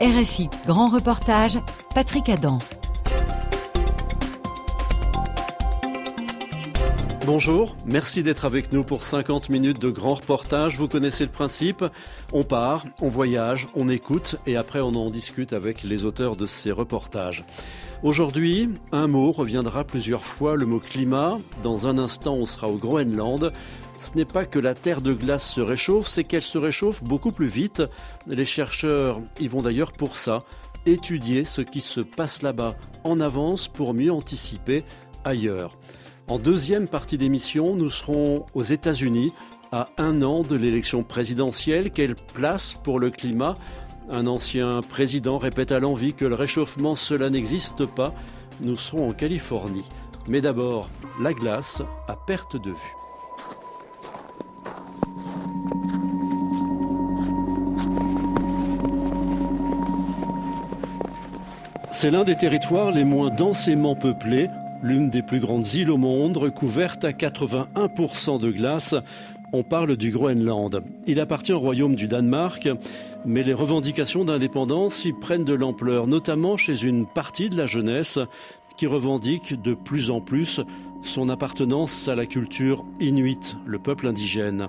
[0.00, 1.58] RFI, grand reportage,
[1.94, 2.58] Patrick Adam.
[7.24, 10.76] Bonjour, merci d'être avec nous pour 50 minutes de grand reportage.
[10.76, 11.84] Vous connaissez le principe,
[12.32, 16.46] on part, on voyage, on écoute et après on en discute avec les auteurs de
[16.46, 17.44] ces reportages.
[18.02, 21.38] Aujourd'hui, un mot reviendra plusieurs fois, le mot climat.
[21.62, 23.52] Dans un instant, on sera au Groenland.
[23.98, 27.32] Ce n'est pas que la terre de glace se réchauffe, c'est qu'elle se réchauffe beaucoup
[27.32, 27.82] plus vite.
[28.26, 30.44] Les chercheurs y vont d'ailleurs pour ça,
[30.84, 34.84] étudier ce qui se passe là-bas en avance pour mieux anticiper
[35.24, 35.78] ailleurs.
[36.28, 39.32] En deuxième partie d'émission, nous serons aux États-Unis
[39.72, 41.90] à un an de l'élection présidentielle.
[41.90, 43.56] Quelle place pour le climat?
[44.10, 48.12] Un ancien président répète à l'envie que le réchauffement, cela n'existe pas.
[48.60, 49.88] Nous serons en Californie.
[50.28, 50.90] Mais d'abord,
[51.20, 53.05] la glace à perte de vue.
[61.90, 64.48] C'est l'un des territoires les moins densément peuplés
[64.82, 68.94] l'une des plus grandes îles au monde, recouverte à 81% de glace.
[69.52, 70.82] On parle du Groenland.
[71.06, 72.68] Il appartient au royaume du Danemark,
[73.24, 78.18] mais les revendications d'indépendance y prennent de l'ampleur, notamment chez une partie de la jeunesse
[78.76, 80.60] qui revendique de plus en plus
[81.02, 84.68] son appartenance à la culture inuite, le peuple indigène.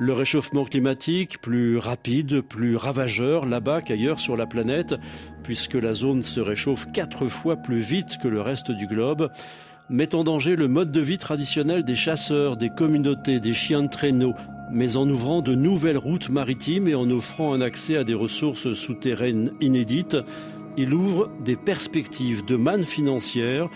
[0.00, 4.94] Le réchauffement climatique, plus rapide, plus ravageur là-bas qu'ailleurs sur la planète,
[5.42, 9.28] puisque la zone se réchauffe quatre fois plus vite que le reste du globe,
[9.90, 13.88] met en danger le mode de vie traditionnel des chasseurs, des communautés, des chiens de
[13.88, 14.34] traîneau,
[14.70, 18.74] mais en ouvrant de nouvelles routes maritimes et en offrant un accès à des ressources
[18.74, 20.16] souterraines inédites,
[20.76, 23.68] il ouvre des perspectives de manne financière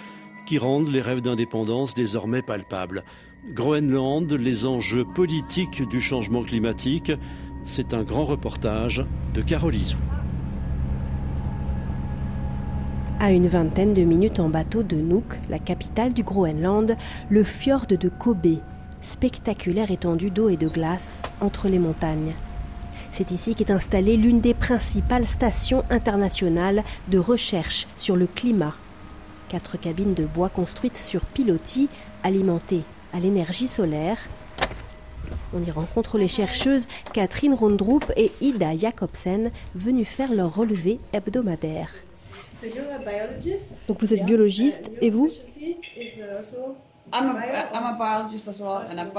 [0.47, 3.03] qui rendent les rêves d'indépendance désormais palpables.
[3.51, 7.11] Groenland, les enjeux politiques du changement climatique,
[7.65, 9.75] c'est un grand reportage de Carole
[13.19, 16.97] À une vingtaine de minutes en bateau de Nuuk, la capitale du Groenland,
[17.31, 18.61] le fjord de Kobe,
[19.01, 22.37] spectaculaire étendue d'eau et de glace entre les montagnes.
[23.11, 28.75] C'est ici qu'est installée l'une des principales stations internationales de recherche sur le climat.
[29.49, 31.89] Quatre cabines de bois construites sur pilotis,
[32.23, 34.19] alimentées à l'énergie solaire.
[35.55, 41.91] On y rencontre les chercheuses Catherine Rondrup et Ida Jacobsen, venues faire leur relevé hebdomadaire.
[43.89, 45.29] Donc vous êtes biologiste et vous?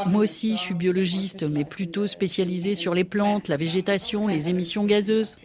[0.08, 4.86] Moi aussi, je suis biologiste, mais plutôt spécialisée sur les plantes, la végétation, les émissions
[4.86, 5.38] gazeuses.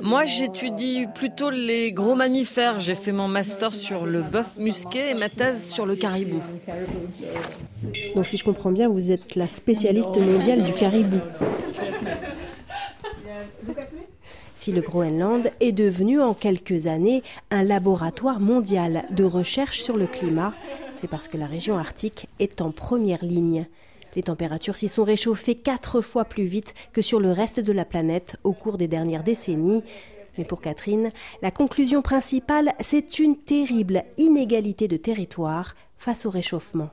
[0.00, 2.80] Moi, j'étudie plutôt les gros mammifères.
[2.80, 6.40] J'ai fait mon master sur le bœuf musqué et ma thèse sur le caribou.
[8.14, 11.18] Donc, si je comprends bien, vous êtes la spécialiste mondiale du caribou.
[14.54, 20.06] Si le Groenland est devenu en quelques années un laboratoire mondial de recherche sur le
[20.06, 20.52] climat,
[20.96, 23.66] c'est parce que la région arctique est en première ligne.
[24.16, 27.84] Les températures s'y sont réchauffées quatre fois plus vite que sur le reste de la
[27.84, 29.82] planète au cours des dernières décennies.
[30.38, 31.10] Mais pour Catherine,
[31.42, 36.90] la conclusion principale, c'est une terrible inégalité de territoire face au réchauffement.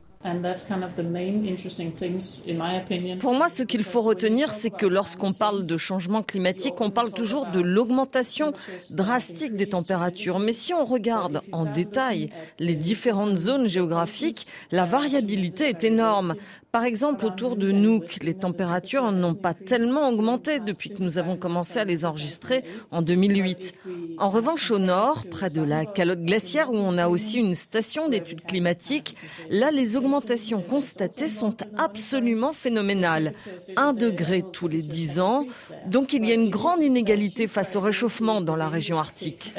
[3.19, 7.11] Pour moi, ce qu'il faut retenir, c'est que lorsqu'on parle de changement climatique, on parle
[7.11, 8.53] toujours de l'augmentation
[8.91, 10.39] drastique des températures.
[10.39, 12.29] Mais si on regarde en détail
[12.59, 16.35] les différentes zones géographiques, la variabilité est énorme.
[16.71, 21.37] Par exemple, autour de Nuuk, les températures n'ont pas tellement augmenté depuis que nous avons
[21.37, 23.73] commencé à les enregistrer en 2008.
[24.17, 28.09] En revanche, au nord, près de la calotte glaciaire, où on a aussi une station
[28.09, 29.15] d'études climatiques,
[29.49, 30.16] là, les augmentations
[30.61, 33.33] constatées sont absolument phénoménales.
[33.75, 35.45] Un degré tous les dix ans.
[35.85, 39.53] Donc, il y a une grande inégalité face au réchauffement dans la région arctique.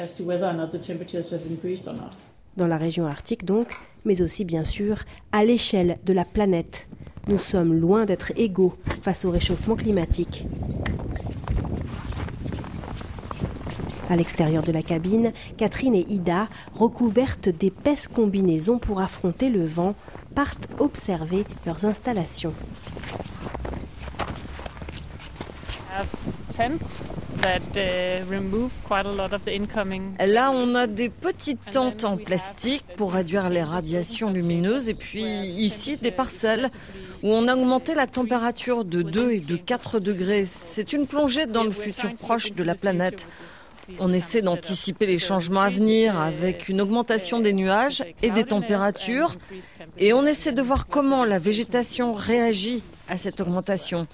[2.57, 3.67] Dans la région arctique, donc,
[4.05, 6.87] mais aussi, bien sûr, à l'échelle de la planète.
[7.27, 10.45] Nous sommes loin d'être égaux face au réchauffement climatique.
[14.09, 19.93] À l'extérieur de la cabine, Catherine et Ida, recouvertes d'épaisses combinaisons pour affronter le vent,
[20.35, 22.53] partent observer leurs installations.
[30.19, 35.23] Là, on a des petites tentes en plastique pour réduire les radiations lumineuses et puis
[35.23, 36.69] ici des parcelles
[37.23, 40.45] où on a augmenté la température de 2 et de 4 degrés.
[40.45, 43.27] C'est une plongée dans le futur proche de la planète.
[43.99, 49.35] On essaie d'anticiper les changements à venir avec une augmentation des nuages et des températures
[49.97, 54.07] et on essaie de voir comment la végétation réagit à cette augmentation.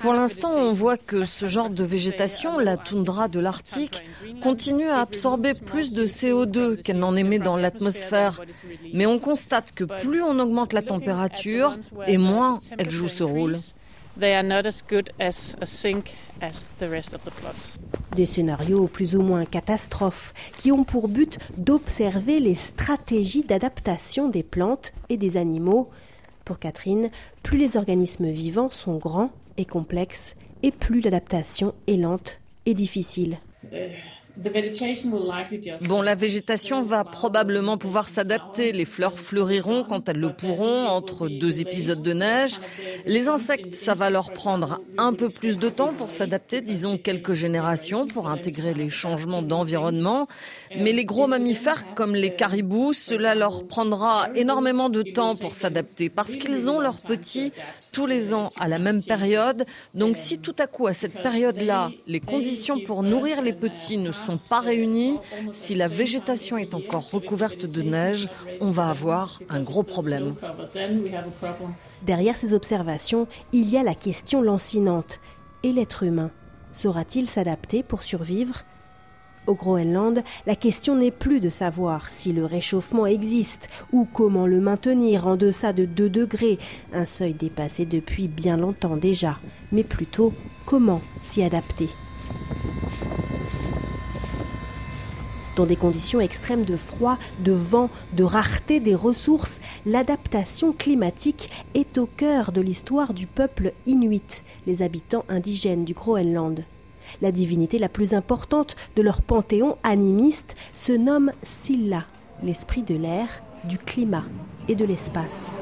[0.00, 4.04] Pour l'instant, on voit que ce genre de végétation, la toundra de l'Arctique,
[4.40, 8.40] continue à absorber plus de CO2 qu'elle n'en émet dans l'atmosphère.
[8.92, 11.76] Mais on constate que plus on augmente la température,
[12.06, 13.56] et moins elle joue ce rôle.
[18.14, 24.44] Des scénarios plus ou moins catastrophes qui ont pour but d'observer les stratégies d'adaptation des
[24.44, 25.90] plantes et des animaux.
[26.44, 27.10] Pour Catherine,
[27.42, 33.38] plus les organismes vivants sont grands et complexes, et plus l'adaptation est lente et difficile.
[35.86, 38.72] Bon, la végétation va probablement pouvoir s'adapter.
[38.72, 42.58] Les fleurs fleuriront quand elles le pourront entre deux épisodes de neige.
[43.06, 47.34] Les insectes, ça va leur prendre un peu plus de temps pour s'adapter, disons quelques
[47.34, 50.26] générations pour intégrer les changements d'environnement.
[50.76, 56.08] Mais les gros mammifères comme les caribous, cela leur prendra énormément de temps pour s'adapter
[56.08, 57.52] parce qu'ils ont leurs petits
[57.92, 59.64] tous les ans à la même période.
[59.94, 64.10] Donc si tout à coup à cette période-là, les conditions pour nourrir les petits ne
[64.10, 65.18] sont pas réunies,
[65.52, 68.28] si la végétation est encore recouverte de neige,
[68.60, 70.34] on va avoir un gros problème.
[72.02, 75.20] Derrière ces observations, il y a la question lancinante.
[75.62, 76.30] Et l'être humain
[76.74, 78.64] Saura-t-il s'adapter pour survivre?
[79.46, 84.60] Au Groenland, la question n'est plus de savoir si le réchauffement existe ou comment le
[84.60, 86.58] maintenir en deçà de 2 degrés,
[86.92, 89.38] un seuil dépassé depuis bien longtemps déjà,
[89.70, 90.32] mais plutôt
[90.64, 91.88] comment s'y adapter?
[95.56, 101.96] Dans des conditions extrêmes de froid, de vent, de rareté des ressources, l'adaptation climatique est
[101.96, 106.64] au cœur de l'histoire du peuple inuit, les habitants indigènes du Groenland.
[107.22, 112.04] La divinité la plus importante de leur panthéon animiste se nomme Silla,
[112.42, 113.28] l'esprit de l'air,
[113.64, 114.24] du climat
[114.68, 115.52] et de l'espace.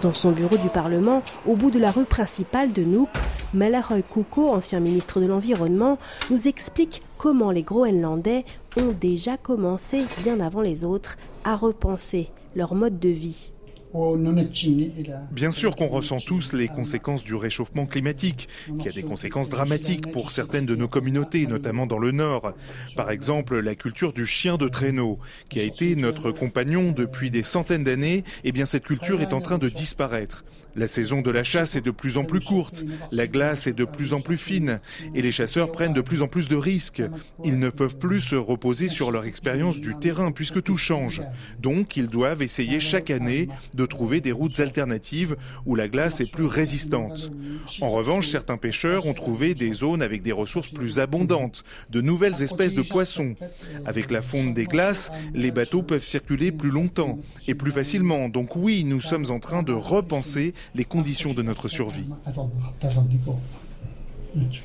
[0.00, 3.08] Dans son bureau du Parlement, au bout de la rue principale de Nuuk,
[3.52, 5.98] Malaroy Kuko, ancien ministre de l'Environnement,
[6.30, 8.44] nous explique comment les Groenlandais
[8.76, 13.52] ont déjà commencé, bien avant les autres, à repenser leur mode de vie.
[15.32, 18.48] Bien sûr qu'on ressent tous les conséquences du réchauffement climatique,
[18.80, 22.52] qui a des conséquences dramatiques pour certaines de nos communautés, notamment dans le Nord.
[22.96, 25.18] Par exemple, la culture du chien de traîneau,
[25.48, 29.40] qui a été notre compagnon depuis des centaines d'années, eh bien cette culture est en
[29.40, 30.44] train de disparaître.
[30.78, 33.84] La saison de la chasse est de plus en plus courte, la glace est de
[33.84, 34.78] plus en plus fine,
[35.12, 37.02] et les chasseurs prennent de plus en plus de risques.
[37.44, 41.20] Ils ne peuvent plus se reposer sur leur expérience du terrain puisque tout change.
[41.58, 45.34] Donc ils doivent essayer chaque année de trouver des routes alternatives
[45.66, 47.32] où la glace est plus résistante.
[47.80, 52.40] En revanche, certains pêcheurs ont trouvé des zones avec des ressources plus abondantes, de nouvelles
[52.40, 53.34] espèces de poissons.
[53.84, 58.28] Avec la fonte des glaces, les bateaux peuvent circuler plus longtemps et plus facilement.
[58.28, 62.08] Donc oui, nous sommes en train de repenser les conditions de notre survie.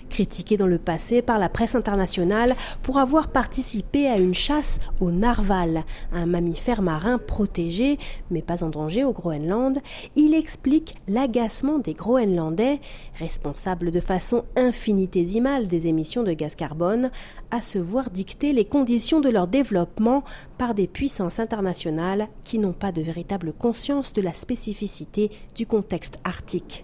[0.09, 2.53] Critiqué dans le passé par la presse internationale
[2.83, 7.97] pour avoir participé à une chasse au narval, un mammifère marin protégé
[8.29, 9.79] mais pas en danger au Groenland,
[10.15, 12.81] il explique l'agacement des Groenlandais,
[13.17, 17.09] responsables de façon infinitésimale des émissions de gaz carbone,
[17.53, 20.23] à se voir dicter les conditions de leur développement
[20.57, 26.17] par des puissances internationales qui n'ont pas de véritable conscience de la spécificité du contexte
[26.23, 26.83] arctique.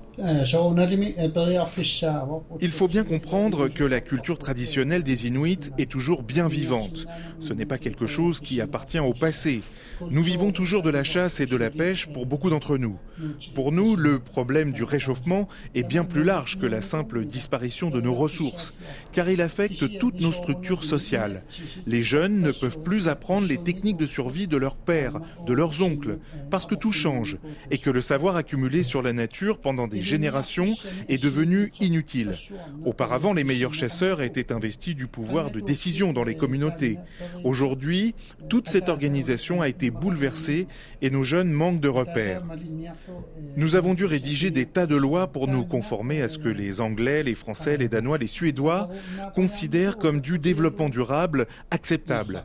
[2.62, 7.06] Il faut bien comprendre que la culture traditionnelle des Inuits est toujours bien vivante.
[7.40, 9.62] Ce n'est pas quelque chose qui appartient au passé.
[10.12, 12.98] Nous vivons toujours de la chasse et de la pêche pour beaucoup d'entre nous.
[13.56, 18.02] Pour nous, le problème du réchauffement est bien plus large que la simple disparition de
[18.02, 18.74] nos ressources,
[19.14, 21.44] car il affecte toutes nos structures sociales.
[21.88, 25.82] Les jeunes ne peuvent plus apprendre les techniques de survie de leurs pères, de leurs
[25.82, 27.38] oncles, parce que tout change,
[27.72, 30.66] et que le savoir accumulé sur la nature pendant des génération
[31.08, 32.34] est devenue inutile.
[32.86, 36.98] Auparavant, les meilleurs chasseurs étaient investis du pouvoir de décision dans les communautés.
[37.44, 38.16] Aujourd'hui,
[38.50, 40.68] toute cette organisation a été bouleversée
[41.02, 42.44] et nos jeunes manquent de repères.
[43.56, 46.82] Nous avons dû rédiger des tas de lois pour nous conformer à ce que les
[46.82, 48.90] Anglais, les Français, les Danois, les Suédois
[49.36, 52.44] considèrent comme du développement durable acceptable.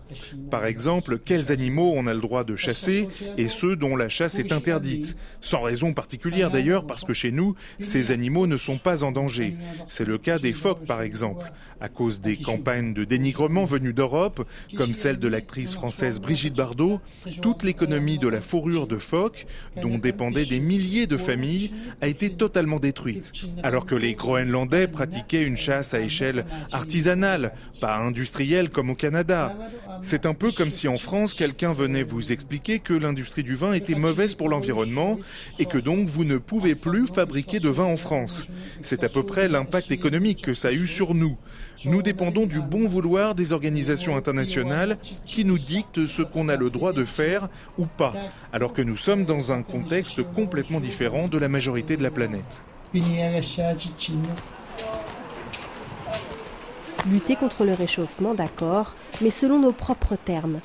[0.50, 3.08] Par exemple, quels animaux on a le droit de chasser
[3.38, 7.54] et ceux dont la chasse est interdite, sans raison particulière d'ailleurs parce que chez nous,
[7.80, 9.54] ces animaux ne sont pas en danger.
[9.88, 11.52] C'est le cas des phoques par exemple.
[11.80, 14.46] À cause des campagnes de dénigrement venues d'Europe,
[14.76, 17.00] comme celle de l'actrice française Brigitte Bardot,
[17.42, 19.46] toute l'économie de la fourrure de phoque,
[19.82, 23.32] dont dépendaient des milliers de familles, a été totalement détruite.
[23.62, 27.52] Alors que les Groenlandais pratiquaient une chasse à échelle artisanale,
[27.84, 29.54] pas industrielle comme au Canada.
[30.00, 33.74] C'est un peu comme si en France, quelqu'un venait vous expliquer que l'industrie du vin
[33.74, 35.18] était mauvaise pour l'environnement
[35.58, 38.46] et que donc vous ne pouvez plus fabriquer de vin en France.
[38.80, 41.36] C'est à peu près l'impact économique que ça a eu sur nous.
[41.84, 46.70] Nous dépendons du bon vouloir des organisations internationales qui nous dictent ce qu'on a le
[46.70, 48.14] droit de faire ou pas,
[48.54, 52.64] alors que nous sommes dans un contexte complètement différent de la majorité de la planète.
[57.10, 60.60] Lutter contre le réchauffement, d'accord, mais selon nos propres termes.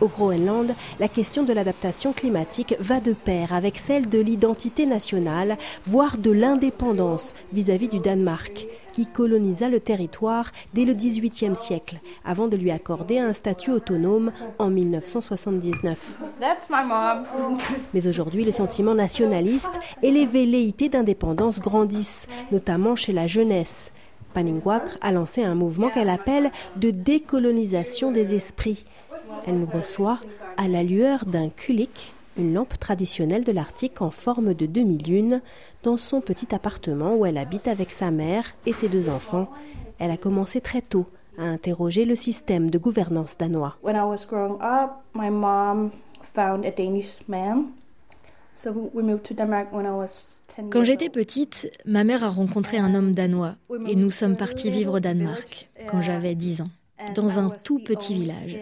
[0.00, 5.56] Au Groenland, la question de l'adaptation climatique va de pair avec celle de l'identité nationale,
[5.86, 12.48] voire de l'indépendance vis-à-vis du Danemark, qui colonisa le territoire dès le XVIIIe siècle, avant
[12.48, 16.18] de lui accorder un statut autonome en 1979.
[17.94, 23.92] Mais aujourd'hui, le sentiment nationaliste et les velléités d'indépendance grandissent, notamment chez la jeunesse.
[24.32, 28.84] Paningwak a lancé un mouvement qu'elle appelle de décolonisation des esprits.
[29.46, 30.18] Elle nous reçoit
[30.56, 35.40] à la lueur d'un kulik, une lampe traditionnelle de l'Arctique en forme de demi-lune,
[35.82, 39.48] dans son petit appartement où elle habite avec sa mère et ses deux enfants.
[39.98, 41.06] Elle a commencé très tôt
[41.38, 43.76] à interroger le système de gouvernance danois.
[50.70, 53.56] Quand j'étais petite, ma mère a rencontré un homme danois
[53.88, 56.70] et nous sommes partis vivre au Danemark quand j'avais 10 ans,
[57.14, 58.58] dans un tout petit village.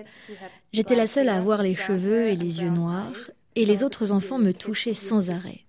[0.72, 4.38] J'étais la seule à avoir les cheveux et les yeux noirs et les autres enfants
[4.38, 5.60] me touchaient sans arrêt.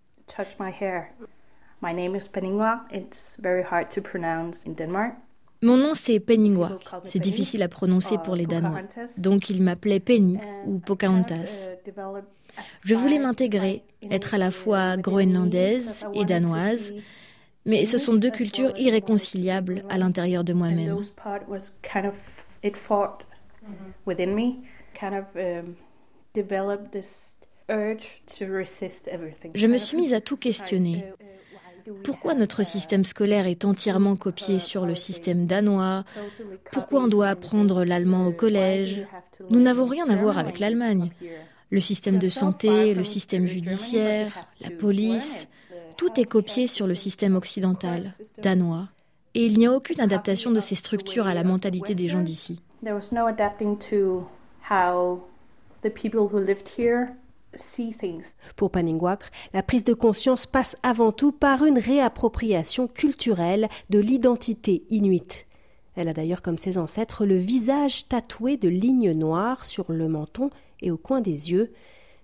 [5.64, 6.90] Mon nom c'est Penningwak.
[7.04, 8.82] C'est difficile à prononcer pour les Danois.
[9.18, 11.70] Donc ils m'appelaient Penny ou Pocahontas.
[12.84, 16.94] Je voulais m'intégrer, être à la fois groenlandaise et danoise,
[17.66, 20.98] mais ce sont deux cultures irréconciliables à l'intérieur de moi-même.
[29.54, 31.06] Je me suis mise à tout questionner.
[32.04, 36.04] Pourquoi notre système scolaire est entièrement copié sur le système danois?
[36.72, 39.06] Pourquoi on doit apprendre l'allemand au collège?
[39.52, 41.12] Nous n'avons rien à voir avec l'Allemagne.
[41.72, 45.48] Le système de santé, le système judiciaire, la police,
[45.98, 48.90] tout est copié sur le système occidental, danois.
[49.36, 52.62] Et il n'y a aucune adaptation de ces structures à la mentalité des gens d'ici.
[58.56, 64.84] Pour Paningwak, la prise de conscience passe avant tout par une réappropriation culturelle de l'identité
[64.90, 65.48] inuite.
[65.96, 70.50] Elle a d'ailleurs comme ses ancêtres le visage tatoué de lignes noires sur le menton
[70.82, 71.72] et au coin des yeux,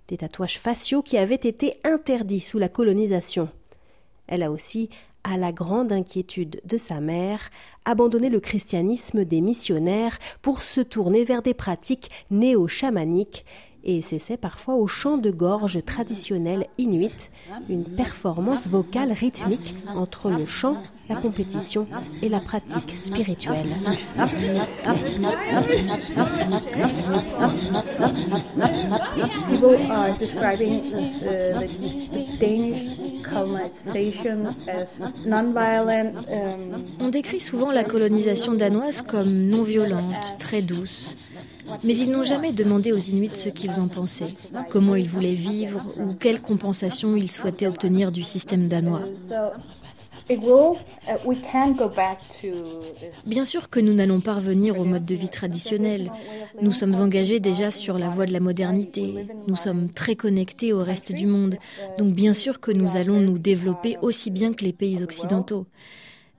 [0.08, 3.50] des tatouages faciaux qui avaient été interdits sous la colonisation.
[4.28, 4.90] Elle a aussi,
[5.24, 7.50] à la grande inquiétude de sa mère,
[7.86, 13.46] abandonné le christianisme des missionnaires pour se tourner vers des pratiques néo-chamaniques
[13.84, 17.32] et s'essaie parfois au chant de gorge traditionnel inuit,
[17.70, 20.78] une performance vocale rythmique entre le chant,
[21.10, 21.88] la compétition
[22.22, 23.66] et la pratique spirituelle.
[37.00, 41.16] On décrit souvent la colonisation danoise comme non violente, très douce.
[41.84, 44.36] Mais ils n'ont jamais demandé aux Inuits ce qu'ils en pensaient,
[44.70, 49.02] comment ils voulaient vivre ou quelle compensation ils souhaitaient obtenir du système danois.
[53.26, 56.12] Bien sûr que nous n'allons pas revenir au mode de vie traditionnel.
[56.62, 59.28] Nous sommes engagés déjà sur la voie de la modernité.
[59.48, 61.58] Nous sommes très connectés au reste du monde.
[61.98, 65.66] Donc bien sûr que nous allons nous développer aussi bien que les pays occidentaux.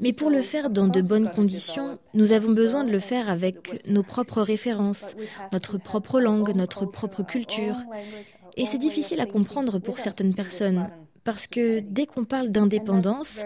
[0.00, 3.84] Mais pour le faire dans de bonnes conditions, nous avons besoin de le faire avec
[3.88, 5.16] nos propres références,
[5.52, 7.74] notre propre langue, notre propre culture.
[8.56, 10.88] Et c'est difficile à comprendre pour certaines personnes,
[11.24, 13.44] parce que dès qu'on parle d'indépendance,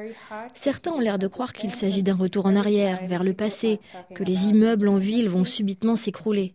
[0.55, 3.81] certains ont l'air de croire qu'il s'agit d'un retour en arrière, vers le passé,
[4.15, 6.55] que les immeubles en ville vont subitement s'écrouler.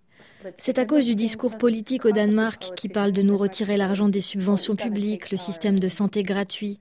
[0.56, 4.22] C'est à cause du discours politique au Danemark qui parle de nous retirer l'argent des
[4.22, 6.80] subventions publiques, le système de santé gratuit.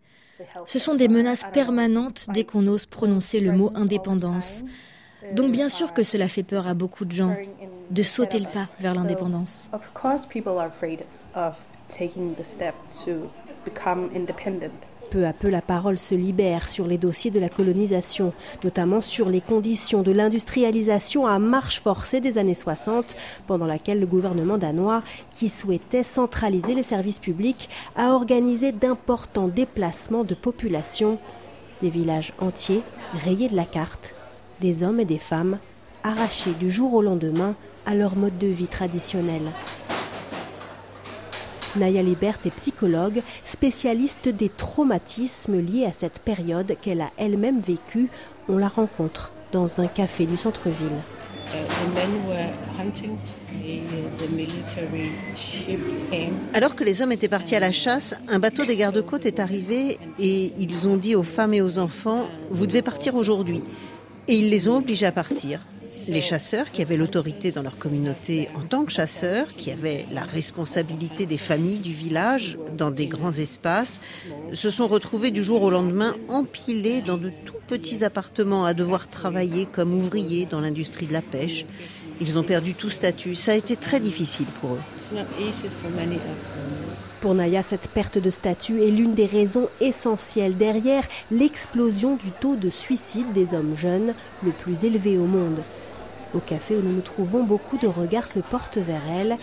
[0.66, 4.64] Ce sont des menaces permanentes dès qu'on ose prononcer le mot indépendance.
[5.32, 7.36] Donc bien sûr que cela fait peur à beaucoup de gens
[7.90, 9.68] de sauter le pas vers l'indépendance.
[15.10, 18.32] Peu à peu, la parole se libère sur les dossiers de la colonisation,
[18.64, 24.06] notamment sur les conditions de l'industrialisation à marche forcée des années 60, pendant laquelle le
[24.06, 31.18] gouvernement danois, qui souhaitait centraliser les services publics, a organisé d'importants déplacements de population,
[31.82, 32.82] des villages entiers
[33.12, 34.14] rayés de la carte,
[34.60, 35.58] des hommes et des femmes
[36.02, 37.54] arrachés du jour au lendemain
[37.84, 39.42] à leur mode de vie traditionnel.
[41.76, 48.08] Naya Libert est psychologue, spécialiste des traumatismes liés à cette période qu'elle a elle-même vécue.
[48.48, 50.96] On la rencontre dans un café du centre-ville.
[56.54, 59.98] Alors que les hommes étaient partis à la chasse, un bateau des gardes-côtes est arrivé
[60.18, 63.62] et ils ont dit aux femmes et aux enfants, vous devez partir aujourd'hui.
[64.28, 65.60] Et ils les ont obligés à partir
[66.08, 70.24] les chasseurs qui avaient l'autorité dans leur communauté en tant que chasseurs, qui avaient la
[70.24, 74.00] responsabilité des familles du village dans des grands espaces,
[74.52, 79.08] se sont retrouvés du jour au lendemain empilés dans de tout petits appartements à devoir
[79.08, 81.66] travailler comme ouvriers dans l'industrie de la pêche.
[82.20, 83.34] Ils ont perdu tout statut.
[83.34, 84.80] Ça a été très difficile pour eux.
[87.26, 91.02] Pour Naya, cette perte de statut est l'une des raisons essentielles derrière
[91.32, 94.14] l'explosion du taux de suicide des hommes jeunes,
[94.44, 95.64] le plus élevé au monde.
[96.34, 99.38] Au café où nous nous trouvons, beaucoup de regards se portent vers elle.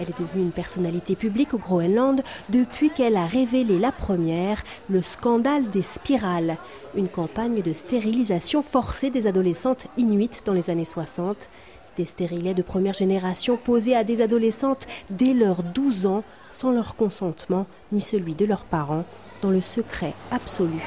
[0.00, 5.00] Elle est devenue une personnalité publique au Groenland depuis qu'elle a révélé la première, le
[5.00, 6.56] scandale des spirales,
[6.96, 11.48] une campagne de stérilisation forcée des adolescentes inuites dans les années 60.
[11.96, 16.96] Des stérilets de première génération posés à des adolescentes dès leurs 12 ans, sans leur
[16.96, 19.04] consentement ni celui de leurs parents,
[19.42, 20.80] dans le secret absolu.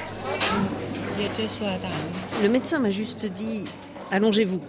[2.42, 3.64] Le médecin m'a juste dit
[4.10, 4.60] Allongez-vous.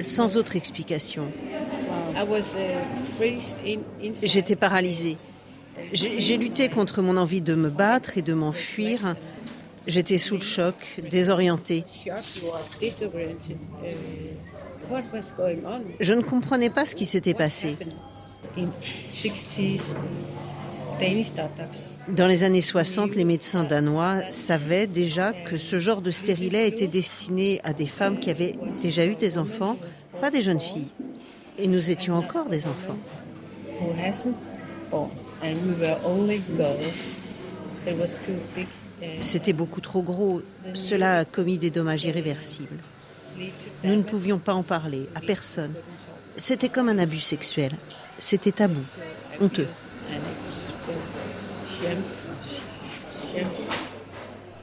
[0.00, 1.24] Sans autre explication.
[4.22, 5.16] J'étais paralysée.
[5.92, 9.16] J'ai lutté contre mon envie de me battre et de m'enfuir.
[9.86, 10.74] J'étais sous le choc,
[11.10, 11.84] désorientée.
[16.00, 17.76] Je ne comprenais pas ce qui s'était passé.
[22.08, 26.88] Dans les années 60, les médecins danois savaient déjà que ce genre de stérilet était
[26.88, 29.78] destiné à des femmes qui avaient déjà eu des enfants,
[30.20, 30.88] pas des jeunes filles.
[31.58, 32.96] Et nous étions encore des enfants.
[39.20, 40.42] C'était beaucoup trop gros.
[40.74, 42.78] Cela a commis des dommages irréversibles.
[43.84, 45.74] Nous ne pouvions pas en parler à personne.
[46.36, 47.72] C'était comme un abus sexuel.
[48.18, 48.80] C'était tabou,
[49.40, 49.68] honteux.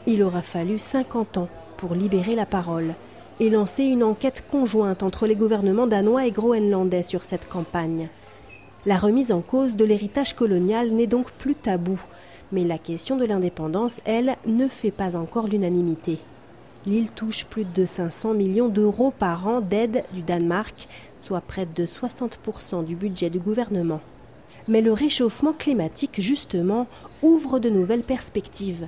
[0.08, 2.94] Il aura fallu 50 ans pour libérer la parole
[3.40, 8.10] et lancer une enquête conjointe entre les gouvernements danois et groenlandais sur cette campagne.
[8.86, 12.00] La remise en cause de l'héritage colonial n'est donc plus tabou,
[12.52, 16.20] mais la question de l'indépendance, elle, ne fait pas encore l'unanimité.
[16.86, 20.88] L'île touche plus de 500 millions d'euros par an d'aide du Danemark,
[21.26, 24.00] soit près de 60% du budget du gouvernement.
[24.68, 26.86] Mais le réchauffement climatique, justement,
[27.24, 28.88] ouvre de nouvelles perspectives.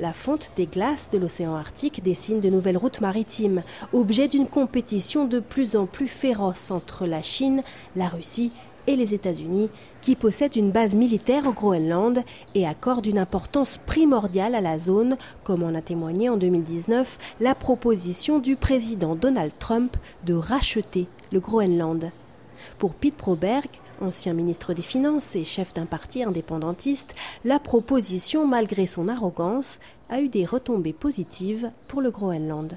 [0.00, 3.62] La fonte des glaces de l'océan Arctique dessine de nouvelles routes maritimes,
[3.92, 7.62] objet d'une compétition de plus en plus féroce entre la Chine,
[7.94, 8.52] la Russie
[8.86, 9.68] et les États-Unis,
[10.00, 12.22] qui possèdent une base militaire au Groenland
[12.54, 17.54] et accordent une importance primordiale à la zone, comme en a témoigné en 2019 la
[17.54, 22.10] proposition du président Donald Trump de racheter le Groenland.
[22.78, 23.68] Pour Pete Proberg,
[24.00, 29.78] ancien ministre des Finances et chef d'un parti indépendantiste, la proposition, malgré son arrogance,
[30.08, 32.76] a eu des retombées positives pour le Groenland.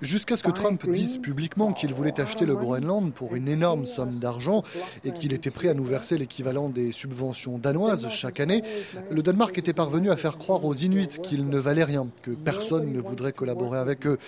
[0.00, 4.18] Jusqu'à ce que Trump dise publiquement qu'il voulait acheter le Groenland pour une énorme somme
[4.18, 4.62] d'argent
[5.04, 8.62] et qu'il était prêt à nous verser l'équivalent des subventions danoises chaque année,
[9.10, 12.92] le Danemark était parvenu à faire croire aux Inuits qu'il ne valait rien, que personne
[12.92, 14.18] ne voudrait collaborer avec eux,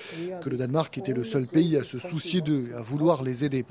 [0.43, 3.65] que le Danemark était le seul pays à se soucier d'eux, à vouloir les aider.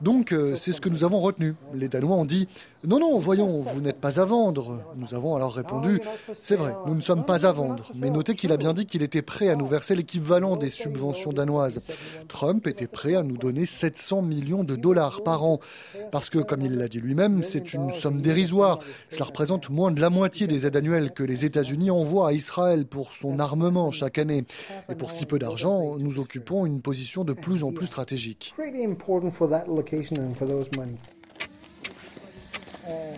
[0.00, 1.54] Donc euh, c'est ce que nous avons retenu.
[1.72, 2.46] Les Danois ont dit
[2.84, 4.82] non, non, voyons, vous n'êtes pas à vendre.
[4.96, 6.00] Nous avons alors répondu
[6.42, 7.92] C'est vrai, nous ne sommes pas à vendre.
[7.94, 11.32] Mais notez qu'il a bien dit qu'il était prêt à nous verser l'équivalent des subventions
[11.32, 11.80] danoises.
[12.26, 15.60] Trump était prêt à nous donner 700 millions de dollars par an.
[16.10, 18.80] Parce que, comme il l'a dit lui-même, c'est une somme dérisoire.
[19.10, 22.86] Cela représente moins de la moitié des aides annuelles que les États-Unis envoient à Israël
[22.86, 24.44] pour son armement chaque année.
[24.88, 28.54] Et pour si peu d'argent, nous occupons une position de plus en plus stratégique.
[32.88, 33.16] Uh,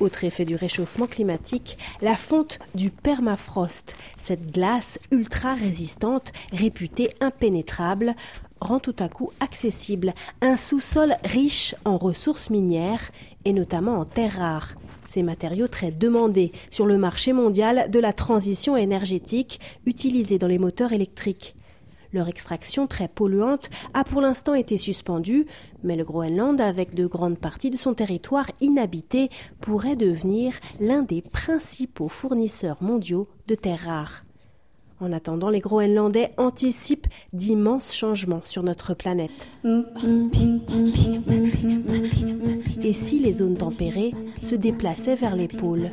[0.00, 8.14] Autre effet du réchauffement climatique, la fonte du permafrost, cette glace ultra résistante, réputée impénétrable,
[8.60, 13.12] rend tout à coup accessible un sous-sol riche en ressources minières
[13.44, 14.74] et notamment en terres rares
[15.12, 20.58] ces matériaux très demandés sur le marché mondial de la transition énergétique utilisés dans les
[20.58, 21.54] moteurs électriques.
[22.12, 25.46] Leur extraction très polluante a pour l'instant été suspendue,
[25.82, 31.22] mais le Groenland, avec de grandes parties de son territoire inhabité, pourrait devenir l'un des
[31.22, 34.24] principaux fournisseurs mondiaux de terres rares.
[35.02, 39.48] En attendant, les Groenlandais anticipent d'immenses changements sur notre planète.
[42.84, 45.90] Et si les zones tempérées se déplaçaient vers les pôles?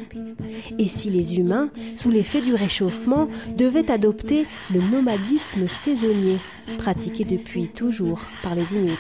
[0.78, 6.38] Et si les humains, sous l'effet du réchauffement, devaient adopter le nomadisme saisonnier,
[6.78, 8.94] pratiqué depuis toujours par les Inuits?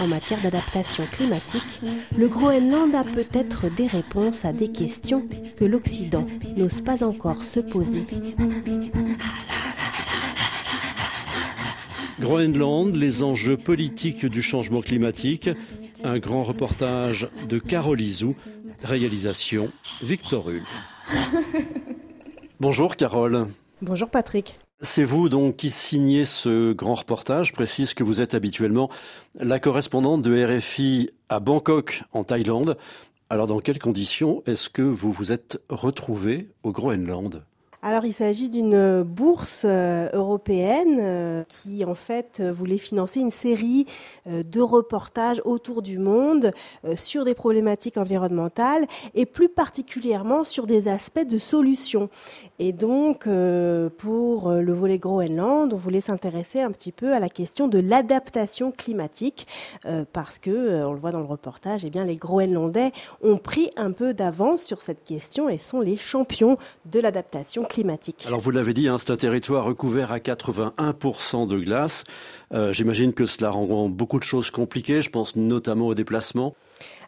[0.00, 1.80] En matière d'adaptation climatique,
[2.16, 5.26] le Groenland a peut-être des réponses à des questions
[5.56, 6.26] que l'Occident
[6.56, 8.06] n'ose pas encore se poser.
[12.20, 15.50] Groenland, les enjeux politiques du changement climatique,
[16.04, 18.34] un grand reportage de Carole Izou,
[18.82, 19.70] réalisation
[20.02, 20.62] Victor Hull.
[22.60, 23.48] Bonjour Carole.
[23.82, 24.56] Bonjour Patrick.
[24.84, 27.52] C'est vous donc qui signez ce grand reportage.
[27.52, 28.90] Précise que vous êtes habituellement
[29.34, 32.76] la correspondante de RFI à Bangkok, en Thaïlande.
[33.30, 37.44] Alors, dans quelles conditions est-ce que vous vous êtes retrouvé au Groenland?
[37.84, 43.84] Alors il s'agit d'une bourse euh, européenne euh, qui en fait voulait financer une série
[44.26, 46.52] euh, de reportages autour du monde
[46.96, 52.08] sur des problématiques environnementales et plus particulièrement sur des aspects de solutions.
[52.58, 53.28] Et donc
[53.98, 58.72] pour le volet Groenland, on voulait s'intéresser un petit peu à la question de l'adaptation
[58.72, 59.46] climatique
[60.12, 62.92] parce que on le voit dans le reportage, eh bien les Groenlandais
[63.22, 67.73] ont pris un peu d'avance sur cette question et sont les champions de l'adaptation climatique
[68.26, 72.04] alors vous l'avez dit, hein, c'est un territoire recouvert à 81% de glace.
[72.52, 76.54] Euh, j'imagine que cela rend beaucoup de choses compliquées, je pense notamment aux déplacements.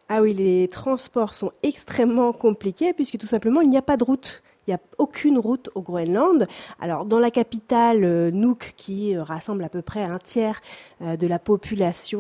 [0.09, 4.05] Ah oui, les transports sont extrêmement compliqués puisque tout simplement il n'y a pas de
[4.05, 4.43] route.
[4.67, 6.49] Il n'y a aucune route au Groenland.
[6.81, 10.61] Alors, dans la capitale, euh, Nuuk, qui euh, rassemble à peu près un tiers
[11.03, 12.17] euh, de la population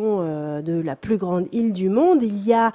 [0.62, 2.72] de la plus grande île du monde, il y a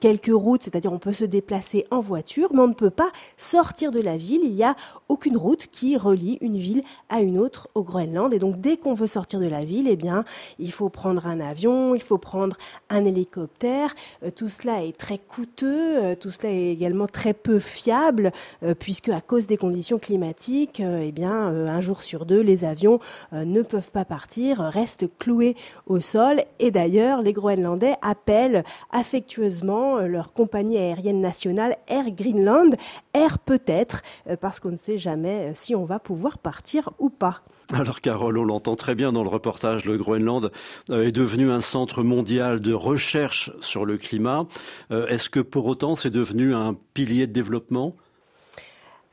[0.00, 3.90] quelques routes, c'est-à-dire on peut se déplacer en voiture, mais on ne peut pas sortir
[3.90, 4.42] de la ville.
[4.44, 4.76] Il n'y a
[5.08, 8.32] aucune route qui relie une ville à une autre au Groenland.
[8.34, 10.24] Et donc, dès qu'on veut sortir de la ville, eh bien,
[10.58, 12.56] il faut prendre un avion, il faut prendre
[12.90, 13.94] un hélicoptère.
[14.34, 18.32] Tout cela est très coûteux, tout cela est également très peu fiable,
[18.78, 22.64] puisque à cause des conditions climatiques, euh, eh bien, euh, un jour sur deux, les
[22.64, 23.00] avions
[23.32, 26.42] euh, ne peuvent pas partir, restent cloués au sol.
[26.58, 32.74] Et d'ailleurs, les Groenlandais appellent affectueusement leur compagnie aérienne nationale Air Greenland,
[33.14, 34.02] Air peut-être,
[34.40, 37.40] parce qu'on ne sait jamais si on va pouvoir partir ou pas.
[37.72, 40.50] Alors Carole, on l'entend très bien dans le reportage, le Groenland
[40.90, 44.46] est devenu un centre mondial de recherche sur le climat.
[44.90, 47.96] Est-ce que pour autant c'est devenu un pilier de développement?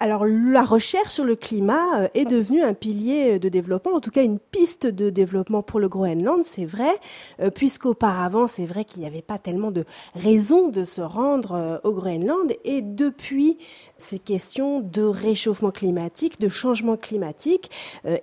[0.04, 4.12] Alors la recherche sur le climat euh, est devenue un pilier de développement, en tout
[4.12, 6.92] cas une piste de développement pour le Groenland, c'est vrai,
[7.40, 11.78] euh, puisqu'auparavant c'est vrai qu'il n'y avait pas tellement de raisons de se rendre euh,
[11.86, 13.58] au Groenland et depuis
[13.98, 17.72] ces questions de réchauffement climatique, de changement climatique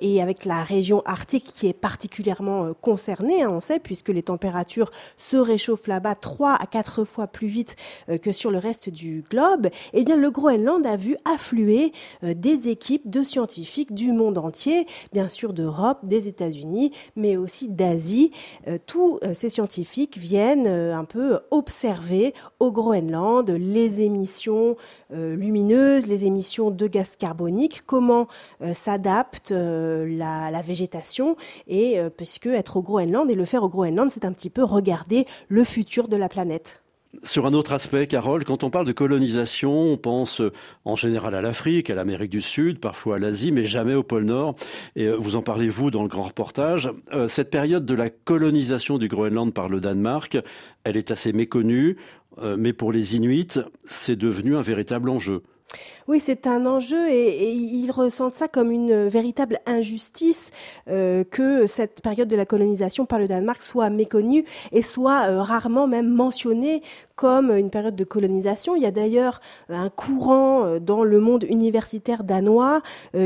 [0.03, 4.91] et avec la région arctique qui est particulièrement concernée, hein, on sait, puisque les températures
[5.17, 7.77] se réchauffent là-bas trois à quatre fois plus vite
[8.21, 11.70] que sur le reste du globe, eh bien le Groenland a vu affluer
[12.25, 17.69] euh, des équipes de scientifiques du monde entier, bien sûr d'Europe, des États-Unis, mais aussi
[17.69, 18.33] d'Asie.
[18.69, 24.77] Euh, tous euh, ces scientifiques viennent un peu observer au Groenland les émissions
[25.11, 28.27] lumineuses, les émissions de gaz carbonique, comment
[28.75, 34.25] s'adapte la, la, végétation, et puisque être au Groenland et le faire au Groenland, c'est
[34.25, 36.81] un petit peu regarder le futur de la planète.
[37.25, 40.53] Sur un autre aspect, Carole, quand on parle de colonisation, on pense euh,
[40.85, 44.25] en général à l'Afrique, à l'Amérique du Sud, parfois à l'Asie, mais jamais au pôle
[44.25, 44.55] Nord.
[44.95, 46.89] Et euh, vous en parlez, vous, dans le grand reportage.
[47.13, 50.39] Euh, cette période de la colonisation du Groenland par le Danemark,
[50.85, 51.97] elle est assez méconnue,
[52.57, 55.43] mais pour les Inuits, c'est devenu un véritable enjeu.
[56.09, 60.51] Oui, c'est un enjeu et, ils ressentent ça comme une véritable injustice
[60.89, 65.43] euh, que cette période de la colonisation par le Danemark soit méconnue et soit euh,
[65.43, 66.83] rarement même mentionnée
[67.21, 68.77] comme une période de colonisation.
[68.77, 72.81] Il y a d'ailleurs un courant euh, dans le monde universitaire danois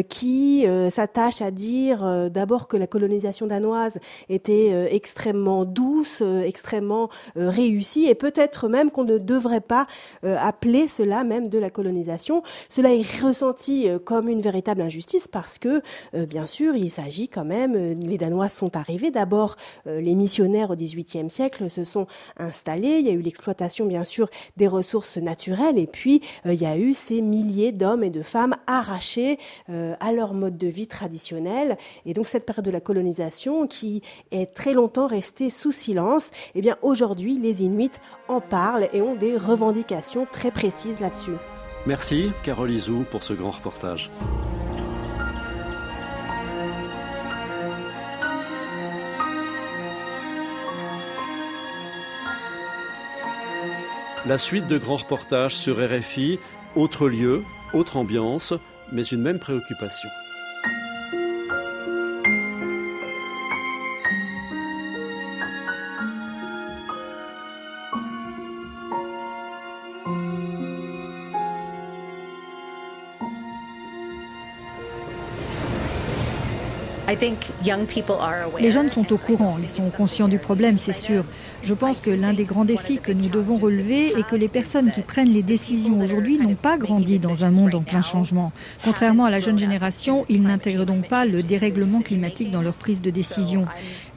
[0.08, 8.14] qui s'attache à dire d'abord que la colonisation danoise était extrêmement douce, extrêmement réussie et
[8.14, 9.86] peut-être même qu'on ne devrait pas
[10.22, 12.42] appeler cela même de la colonisation.
[12.68, 15.82] Cela est ressenti euh, comme une véritable injustice parce que,
[16.14, 19.10] euh, bien sûr, il s'agit quand même, les Danois sont arrivés.
[19.10, 22.06] D'abord, les missionnaires au XVIIIe siècle se sont
[22.38, 22.98] installés.
[23.00, 25.78] Il y a eu l'exploitation, bien sûr, des ressources naturelles.
[25.78, 30.34] Et puis, il y a eu ces milliers d'hommes et de femmes arrachés à leur
[30.34, 31.76] mode de vie traditionnel.
[32.06, 36.60] Et donc, cette période de la colonisation qui est très longtemps restée sous silence, eh
[36.60, 37.90] bien, aujourd'hui, les Inuits
[38.28, 41.36] en parlent et ont des revendications très précises là-dessus.
[41.86, 44.10] Merci, Carole Izou, pour ce grand reportage.
[54.26, 56.38] La suite de grands reportages sur RFI,
[56.76, 57.42] autre lieu,
[57.74, 58.54] autre ambiance,
[58.90, 60.08] mais une même préoccupation.
[78.58, 81.24] Les jeunes sont au courant, ils sont conscients du problème, c'est sûr.
[81.62, 84.90] Je pense que l'un des grands défis que nous devons relever est que les personnes
[84.90, 88.52] qui prennent les décisions aujourd'hui n'ont pas grandi dans un monde en plein changement.
[88.84, 93.00] Contrairement à la jeune génération, ils n'intègrent donc pas le dérèglement climatique dans leur prise
[93.00, 93.66] de décision.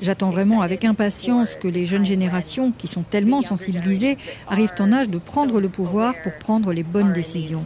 [0.01, 4.17] J'attends vraiment avec impatience que les jeunes générations, qui sont tellement sensibilisées,
[4.49, 7.65] arrivent en âge de prendre le pouvoir pour prendre les bonnes décisions.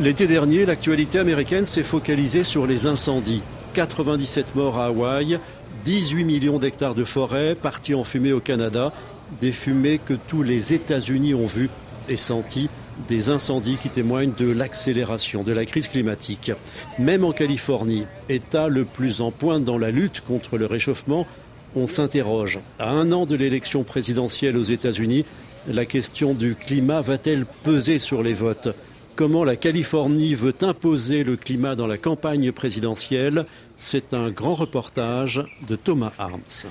[0.00, 3.42] L'été dernier, l'actualité américaine s'est focalisée sur les incendies.
[3.74, 5.38] 97 morts à Hawaï,
[5.84, 8.92] 18 millions d'hectares de forêt partis en fumée au Canada,
[9.40, 11.70] des fumées que tous les États-Unis ont vues
[12.08, 12.68] et senties,
[13.08, 16.52] des incendies qui témoignent de l'accélération de la crise climatique.
[16.98, 21.26] Même en Californie, État le plus en pointe dans la lutte contre le réchauffement,
[21.76, 22.58] on s'interroge.
[22.78, 25.24] À un an de l'élection présidentielle aux États-Unis,
[25.68, 28.68] la question du climat va-t-elle peser sur les votes?
[29.18, 35.42] Comment la Californie veut imposer le climat dans la campagne présidentielle C'est un grand reportage
[35.66, 36.68] de Thomas Arms.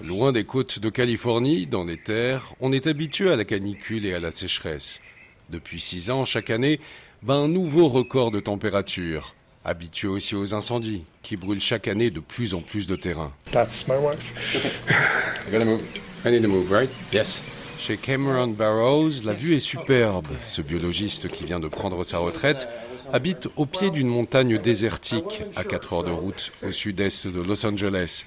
[0.00, 4.14] Loin des côtes de Californie, dans les terres, on est habitué à la canicule et
[4.14, 5.00] à la sécheresse.
[5.48, 6.78] Depuis six ans, chaque année,
[7.24, 9.34] bat un nouveau record de température.
[9.64, 13.32] Habitué aussi aux incendies, qui brûlent chaque année de plus en plus de terrain.
[13.50, 14.54] That's my wife.
[15.48, 15.82] I gotta move.
[16.24, 16.88] I need to move, right?
[17.12, 17.42] Yes.
[17.80, 20.26] Chez Cameron Barrows, la vue est superbe.
[20.44, 22.68] Ce biologiste qui vient de prendre sa retraite
[23.10, 27.64] habite au pied d'une montagne désertique à 4 heures de route au sud-est de Los
[27.64, 28.26] Angeles.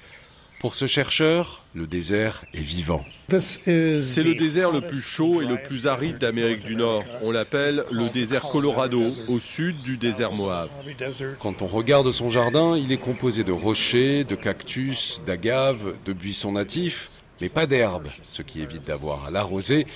[0.58, 3.04] Pour ce chercheur, le désert est vivant.
[3.38, 7.04] C'est le désert le plus chaud et le plus aride d'Amérique du Nord.
[7.22, 10.68] On l'appelle le désert Colorado, au sud du désert Moab.
[11.38, 16.52] Quand on regarde son jardin, il est composé de rochers, de cactus, d'agaves, de buissons
[16.52, 19.86] natifs mais pas d'herbe, ce qui évite d'avoir à l'arroser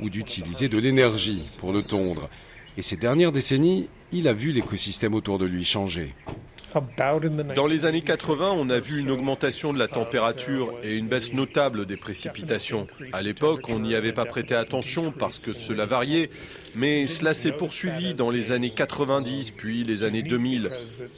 [0.00, 2.28] ou d'utiliser de l'énergie pour le tondre.
[2.76, 6.14] Et ces dernières décennies, il a vu l'écosystème autour de lui changer.
[7.54, 11.32] Dans les années 80, on a vu une augmentation de la température et une baisse
[11.32, 12.86] notable des précipitations.
[13.12, 16.30] À l'époque, on n'y avait pas prêté attention parce que cela variait,
[16.74, 20.70] mais cela s'est poursuivi dans les années 90 puis les années 2000.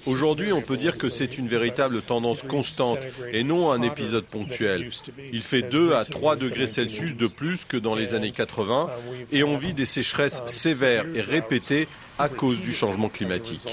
[0.07, 3.01] Aujourd'hui, on peut dire que c'est une véritable tendance constante
[3.33, 4.91] et non un épisode ponctuel.
[5.33, 8.91] Il fait 2 à 3 degrés Celsius de plus que dans les années 80
[9.33, 13.67] et on vit des sécheresses sévères et répétées à cause du changement climatique.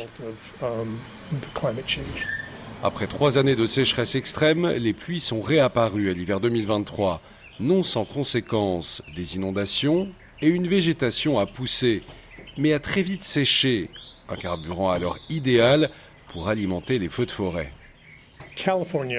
[2.83, 7.21] Après trois années de sécheresse extrême, les pluies sont réapparues à l'hiver 2023,
[7.59, 10.09] non sans conséquences, des inondations
[10.41, 12.03] et une végétation à pousser,
[12.57, 13.89] mais à très vite sécher,
[14.29, 15.89] un carburant alors idéal
[16.27, 17.73] pour alimenter les feux de forêt.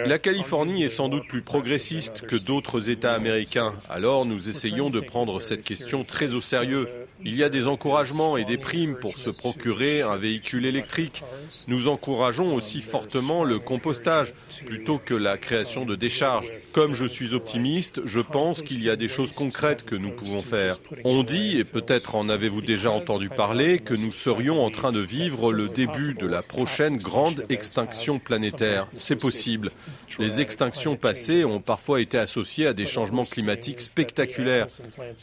[0.06, 5.00] La Californie est sans doute plus progressiste que d'autres États américains, alors nous essayons de
[5.00, 6.88] prendre cette question très au sérieux.
[7.24, 11.24] Il y a des encouragements et des primes pour se procurer un véhicule électrique.
[11.66, 16.52] Nous encourageons aussi fortement le compostage plutôt que la création de décharges.
[16.72, 20.40] Comme je suis optimiste, je pense qu'il y a des choses concrètes que nous pouvons
[20.40, 20.76] faire.
[21.04, 25.00] On dit, et peut-être en avez-vous déjà entendu parler, que nous serions en train de
[25.00, 28.86] vivre le début de la prochaine grande extinction planétaire.
[28.92, 29.70] C'est possible.
[30.18, 34.66] Les extinctions passées ont parfois été associées à des changements climatiques spectaculaires.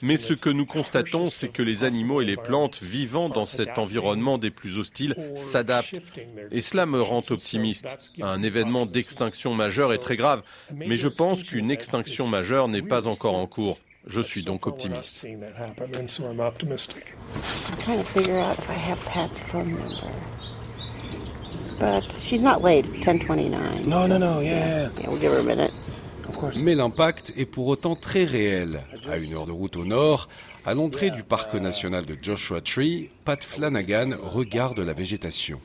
[0.02, 3.78] Mais ce que nous constatons, c'est que les animaux et les plantes vivant dans cet
[3.78, 6.02] environnement des plus hostiles s'adaptent.
[6.52, 8.12] Et cela me rend optimiste.
[8.22, 10.44] Un événement d'extinction majeure est très grave,
[10.74, 13.78] mais je pense qu'une extinction majeure n'est pas encore en cours.
[14.08, 15.26] Je suis donc optimiste.
[26.58, 28.82] Mais l'impact est pour autant très réel.
[29.10, 30.28] À une heure de route au nord,
[30.68, 35.62] À l'entrée du parc national de Joshua Tree, Pat Flanagan regarde la végétation.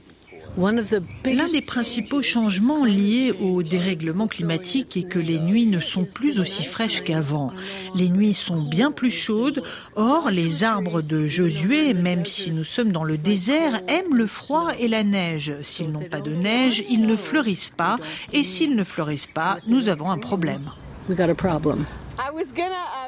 [0.59, 6.39] L'un des principaux changements liés au dérèglement climatique est que les nuits ne sont plus
[6.39, 7.51] aussi fraîches qu'avant.
[7.95, 9.63] Les nuits sont bien plus chaudes.
[9.97, 14.69] Or, les arbres de Josué, même si nous sommes dans le désert, aiment le froid
[14.79, 15.55] et la neige.
[15.63, 17.97] S'ils n'ont pas de neige, ils ne fleurissent pas.
[18.35, 20.71] Et s'ils ne fleurissent pas, nous avons un problème.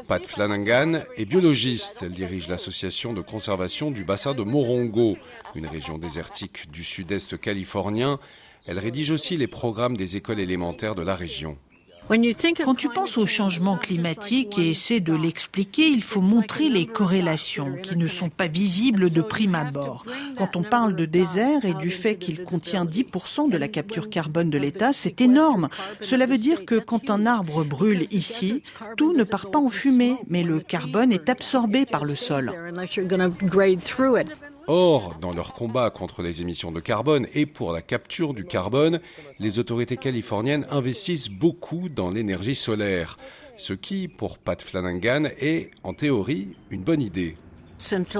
[0.08, 2.02] Pat Flanagan est biologiste.
[2.02, 5.16] Elle dirige l'association de conservation du bassin de Morongo,
[5.54, 8.18] une région désertique du sud-est californien.
[8.66, 11.58] Elle rédige aussi les programmes des écoles élémentaires de la région.
[12.08, 17.76] Quand tu penses au changement climatique et essaie de l'expliquer, il faut montrer les corrélations
[17.82, 20.04] qui ne sont pas visibles de prime abord.
[20.36, 24.50] Quand on parle de désert et du fait qu'il contient 10% de la capture carbone
[24.50, 25.68] de l'État, c'est énorme.
[26.00, 28.62] Cela veut dire que quand un arbre brûle ici,
[28.96, 32.52] tout ne part pas en fumée, mais le carbone est absorbé par le sol.
[34.68, 39.00] Or, dans leur combat contre les émissions de carbone et pour la capture du carbone,
[39.40, 43.18] les autorités californiennes investissent beaucoup dans l'énergie solaire,
[43.56, 47.36] ce qui, pour Pat Flanagan, est, en théorie, une bonne idée.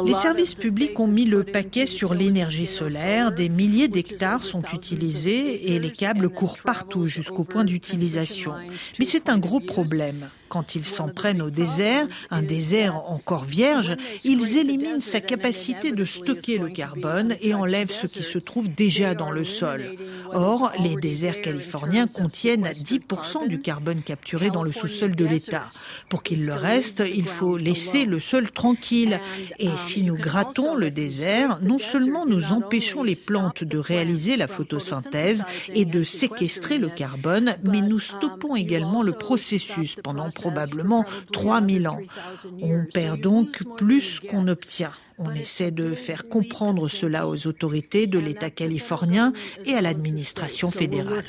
[0.05, 5.73] Les services publics ont mis le paquet sur l'énergie solaire, des milliers d'hectares sont utilisés
[5.73, 8.55] et les câbles courent partout jusqu'au point d'utilisation.
[8.99, 10.31] Mais c'est un gros problème.
[10.53, 16.05] Quand ils s'en prennent au désert, un désert encore vierge, ils éliminent sa capacité de
[16.05, 19.97] stocker le carbone et enlèvent ce qui se trouve déjà dans le sol.
[20.35, 25.71] Or, les déserts californiens contiennent 10% du carbone capturé dans le sous-sol de l'État.
[26.11, 29.21] Pour qu'il le reste, il faut laisser le sol tranquille.
[29.59, 34.49] Et si nous grattons le désert, non seulement nous empêchons les plantes de réaliser la
[34.49, 41.89] photosynthèse et de séquestrer le carbone, mais nous stoppons également le processus pendant probablement 3000
[41.89, 42.01] ans.
[42.61, 44.93] On perd donc plus qu'on obtient.
[45.19, 49.33] On essaie de faire comprendre cela aux autorités de l'État californien
[49.65, 51.25] et à l'administration fédérale.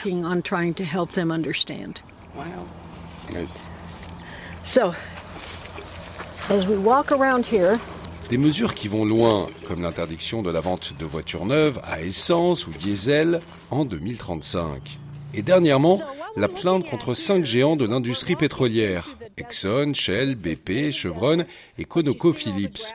[8.29, 12.65] Des mesures qui vont loin, comme l'interdiction de la vente de voitures neuves à essence
[12.67, 15.02] ou diesel en 2035.
[15.33, 15.99] Et dernièrement,
[16.35, 21.45] la plainte contre cinq géants de l'industrie pétrolière, Exxon, Shell, BP, Chevron
[21.77, 22.93] et ConocoPhillips.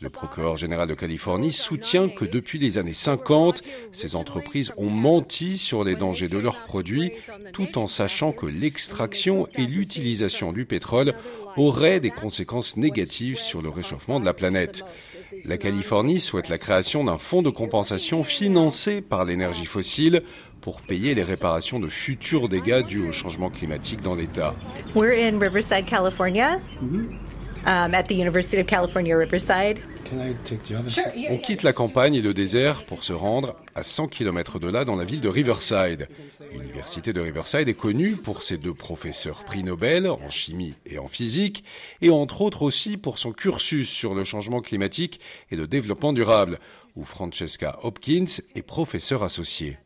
[0.00, 5.58] Le procureur général de Californie soutient que depuis les années 50, ces entreprises ont menti
[5.58, 7.12] sur les dangers de leurs produits
[7.52, 11.12] tout en sachant que l'extraction et l'utilisation du pétrole
[11.56, 14.84] auraient des conséquences négatives sur le réchauffement de la planète.
[15.44, 20.22] La Californie souhaite la création d'un fonds de compensation financé par l'énergie fossile
[20.60, 24.54] pour payer les réparations de futurs dégâts dus au changement climatique dans l'État.
[24.94, 27.66] We're in Riverside, California, mm-hmm.
[27.66, 29.78] um, at the University of California, Riverside.
[31.30, 34.84] On quitte la campagne et le désert pour se rendre à 100 km de là
[34.84, 36.08] dans la ville de Riverside.
[36.52, 41.08] L'université de Riverside est connue pour ses deux professeurs prix Nobel en chimie et en
[41.08, 41.64] physique
[42.00, 45.20] et entre autres aussi pour son cursus sur le changement climatique
[45.50, 46.58] et le développement durable
[46.96, 49.78] où Francesca Hopkins est professeure associée.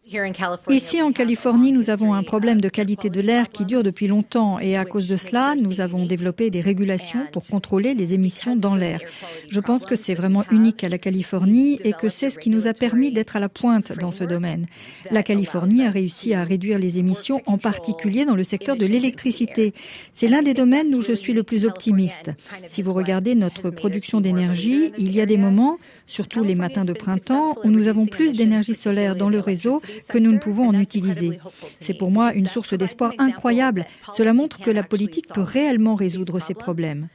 [0.69, 4.59] Ici en Californie, nous avons un problème de qualité de l'air qui dure depuis longtemps
[4.59, 8.75] et à cause de cela, nous avons développé des régulations pour contrôler les émissions dans
[8.75, 9.01] l'air.
[9.49, 12.67] Je pense que c'est vraiment unique à la Californie et que c'est ce qui nous
[12.67, 14.67] a permis d'être à la pointe dans ce domaine.
[15.11, 19.73] La Californie a réussi à réduire les émissions, en particulier dans le secteur de l'électricité.
[20.13, 22.31] C'est l'un des domaines où je suis le plus optimiste.
[22.67, 26.93] Si vous regardez notre production d'énergie, il y a des moments, surtout les matins de
[26.93, 30.79] printemps, où nous avons plus d'énergie solaire dans le réseau que nous ne pouvons en
[30.79, 31.39] utiliser.
[31.81, 33.87] C'est pour moi une source d'espoir incroyable.
[34.13, 37.09] Cela montre que la politique peut réellement résoudre ces problèmes.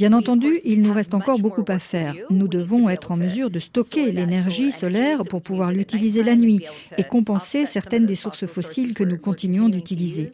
[0.00, 2.14] Bien entendu, il nous reste encore beaucoup à faire.
[2.30, 6.64] Nous devons être en mesure de stocker l'énergie solaire pour pouvoir l'utiliser la nuit
[6.96, 10.30] et compenser certaines des sources fossiles que nous continuons d'utiliser.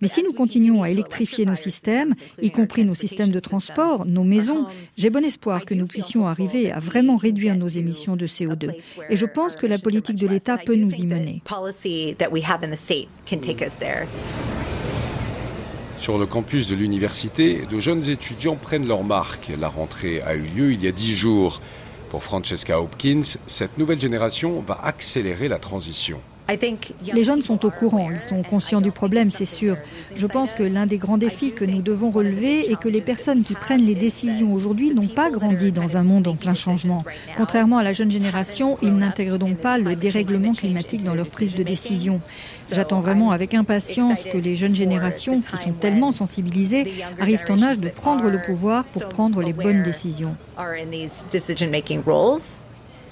[0.00, 4.24] Mais si nous continuons à électrifier nos systèmes, y compris nos systèmes de transport, nos
[4.24, 4.64] maisons,
[4.96, 8.70] j'ai bon espoir que nous puissions arriver à vraiment réduire nos émissions de CO2.
[9.10, 11.42] Et je pense que la politique de l'État peut nous y mener.
[16.00, 19.52] Sur le campus de l'université, de jeunes étudiants prennent leur marque.
[19.60, 21.60] La rentrée a eu lieu il y a dix jours.
[22.08, 26.22] Pour Francesca Hopkins, cette nouvelle génération va accélérer la transition.
[27.12, 29.76] Les jeunes sont au courant, ils sont conscients du problème, c'est sûr.
[30.14, 33.42] Je pense que l'un des grands défis que nous devons relever est que les personnes
[33.42, 37.04] qui prennent les décisions aujourd'hui n'ont pas grandi dans un monde en plein changement.
[37.36, 41.54] Contrairement à la jeune génération, ils n'intègrent donc pas le dérèglement climatique dans leur prise
[41.54, 42.20] de décision.
[42.72, 47.78] J'attends vraiment avec impatience que les jeunes générations, qui sont tellement sensibilisées, arrivent en âge
[47.78, 50.36] de prendre le pouvoir pour prendre les bonnes décisions.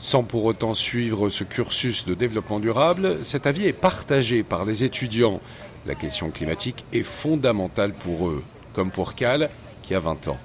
[0.01, 4.84] Sans pour autant suivre ce cursus de développement durable, cet avis est partagé par les
[4.84, 5.40] étudiants.
[5.86, 9.51] La question climatique est fondamentale pour eux, comme pour Cal,
[9.82, 10.38] qui a 20 ans.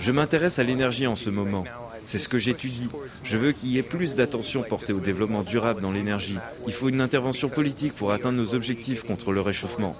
[0.00, 1.64] Je m'intéresse à l'énergie en ce moment.
[2.04, 2.88] C'est ce que j'étudie.
[3.22, 6.38] Je veux qu'il y ait plus d'attention portée au développement durable dans l'énergie.
[6.66, 9.92] Il faut une intervention politique pour atteindre nos objectifs contre le réchauffement.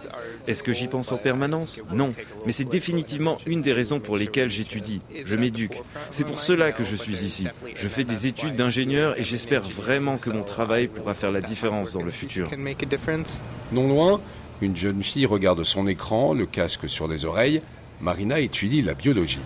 [0.46, 1.80] Est-ce que j'y pense en permanence?
[1.92, 2.12] Non.
[2.46, 5.00] Mais c'est définitivement une des raisons pour lesquelles j'étudie.
[5.24, 5.80] Je m'éduque.
[6.10, 7.48] C'est pour cela que je suis ici.
[7.74, 11.92] Je fais des études d'ingénieur et j'espère vraiment que mon travail pourra faire la différence
[11.92, 12.50] dans le futur.
[13.72, 14.20] Non loin,
[14.60, 17.62] une jeune fille regarde son écran, le casque sur les oreilles.
[18.00, 19.40] Marina étudie la biologie.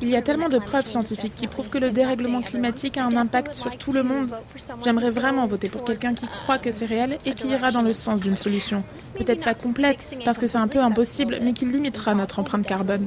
[0.00, 3.16] Il y a tellement de preuves scientifiques qui prouvent que le dérèglement climatique a un
[3.16, 4.34] impact sur tout le monde.
[4.82, 7.92] J'aimerais vraiment voter pour quelqu'un qui croit que c'est réel et qui ira dans le
[7.92, 8.82] sens d'une solution.
[9.14, 13.06] Peut-être pas complète, parce que c'est un peu impossible, mais qui limitera notre empreinte carbone.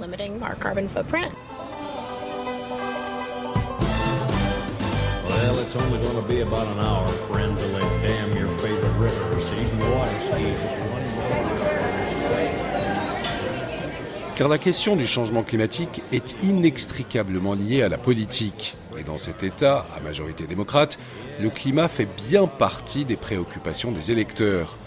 [14.38, 18.78] Car la question du changement climatique est inextricablement liée à la politique.
[18.96, 21.00] Et dans cet État, à majorité démocrate,
[21.42, 24.78] le climat fait bien partie des préoccupations des électeurs.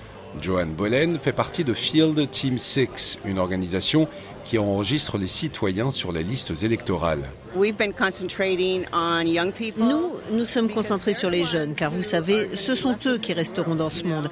[0.40, 4.07] Joanne Bolen fait partie de Field Team 6, une organisation
[4.45, 7.30] qui enregistre les citoyens sur les listes électorales.
[9.76, 13.74] Nous, nous sommes concentrés sur les jeunes, car vous savez, ce sont eux qui resteront
[13.74, 14.28] dans ce monde.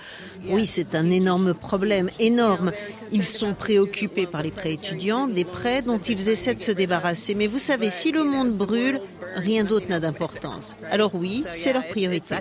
[0.49, 2.71] Oui, c'est un énorme problème, énorme.
[3.11, 7.35] Ils sont préoccupés par les prêts étudiants, des prêts dont ils essaient de se débarrasser.
[7.35, 9.01] Mais vous savez, si le monde brûle,
[9.35, 10.77] rien d'autre n'a d'importance.
[10.91, 12.35] Alors oui, c'est leur priorité.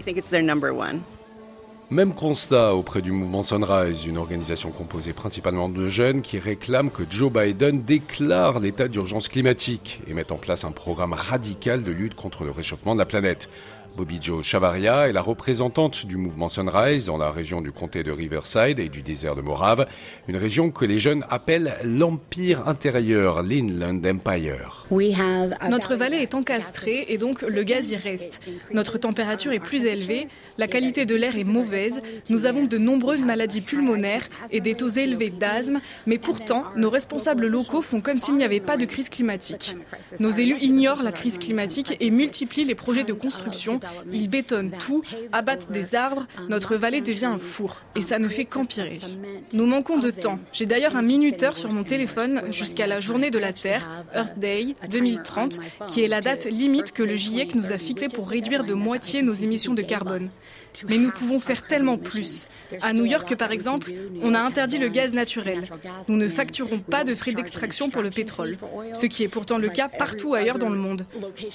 [1.90, 7.04] Même constat auprès du mouvement Sunrise, une organisation composée principalement de jeunes qui réclament que
[7.10, 12.16] Joe Biden déclare l'état d'urgence climatique et mette en place un programme radical de lutte
[12.16, 13.50] contre le réchauffement de la planète.
[13.98, 18.12] Bobby Joe Chavaria est la représentante du mouvement Sunrise dans la région du comté de
[18.12, 19.88] Riverside et du désert de Morave,
[20.28, 24.86] une région que les jeunes appellent l'Empire intérieur, l'Inland Empire.
[25.72, 28.40] Notre vallée est encastrée et donc le gaz y reste.
[28.72, 30.28] Notre température est plus élevée,
[30.60, 34.90] la qualité de l'air est mauvaise, nous avons de nombreuses maladies pulmonaires et des taux
[34.90, 39.10] élevés d'asthme, mais pourtant nos responsables locaux font comme s'il n'y avait pas de crise
[39.10, 39.76] climatique.
[40.20, 43.80] Nos élus ignorent la crise climatique et multiplient les projets de construction
[44.12, 47.82] ils bétonnent tout, abattent des arbres, notre vallée devient un four.
[47.96, 49.00] Et ça ne fait qu'empirer.
[49.54, 50.40] Nous manquons de temps.
[50.54, 54.76] J'ai d'ailleurs un minuteur sur mon téléphone jusqu'à la journée de la Terre, Earth Day
[54.90, 58.74] 2030, qui est la date limite que le GIEC nous a fixée pour réduire de
[58.74, 60.28] moitié nos émissions de carbone.
[60.88, 62.50] Mais nous pouvons faire tellement plus.
[62.82, 65.64] À New York, par exemple, on a interdit le gaz naturel.
[66.08, 68.58] Nous ne facturons pas de frais d'extraction pour le pétrole,
[68.94, 71.06] ce qui est pourtant le cas partout ailleurs dans le monde.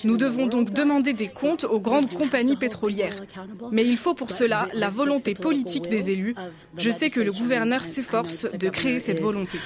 [0.05, 2.22] Nous devons donc demander des comptes aux grandes compagnies
[2.57, 3.23] pétrolières.
[3.71, 6.35] Mais il faut pour cela la volonté politique des élus.
[6.77, 9.59] Je sais que le gouverneur s'efforce de créer cette volonté.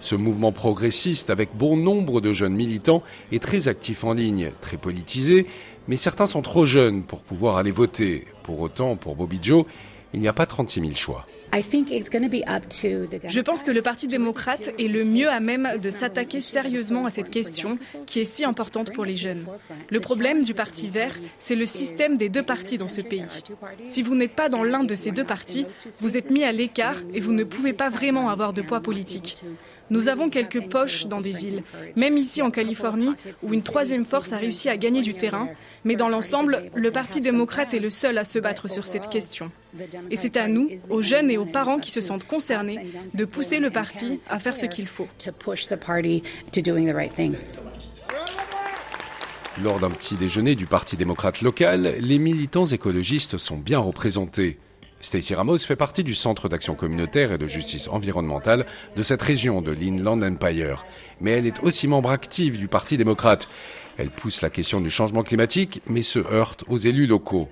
[0.00, 3.02] Ce mouvement progressiste, avec bon nombre de jeunes militants,
[3.32, 5.46] est très actif en ligne, très politisé,
[5.88, 8.26] mais certains sont trop jeunes pour pouvoir aller voter.
[8.42, 9.66] Pour autant, pour Bobby Joe,
[10.14, 11.26] il n'y a pas 36 000 choix.
[11.52, 17.10] Je pense que le Parti démocrate est le mieux à même de s'attaquer sérieusement à
[17.10, 19.46] cette question qui est si importante pour les jeunes.
[19.90, 23.24] Le problème du Parti vert, c'est le système des deux partis dans ce pays.
[23.84, 25.66] Si vous n'êtes pas dans l'un de ces deux partis,
[26.00, 29.42] vous êtes mis à l'écart et vous ne pouvez pas vraiment avoir de poids politique.
[29.90, 31.62] Nous avons quelques poches dans des villes,
[31.96, 33.10] même ici en Californie,
[33.42, 35.48] où une troisième force a réussi à gagner du terrain,
[35.84, 39.50] mais dans l'ensemble, le Parti démocrate est le seul à se battre sur cette question.
[40.10, 43.58] Et c'est à nous, aux jeunes et aux parents qui se sentent concernés, de pousser
[43.58, 45.08] le parti à faire ce qu'il faut.
[49.62, 54.58] Lors d'un petit déjeuner du Parti démocrate local, les militants écologistes sont bien représentés.
[55.02, 59.62] Stacey Ramos fait partie du Centre d'action communautaire et de justice environnementale de cette région
[59.62, 60.84] de l'Inland Empire.
[61.20, 63.48] Mais elle est aussi membre active du Parti démocrate.
[63.96, 67.48] Elle pousse la question du changement climatique, mais se heurte aux élus locaux.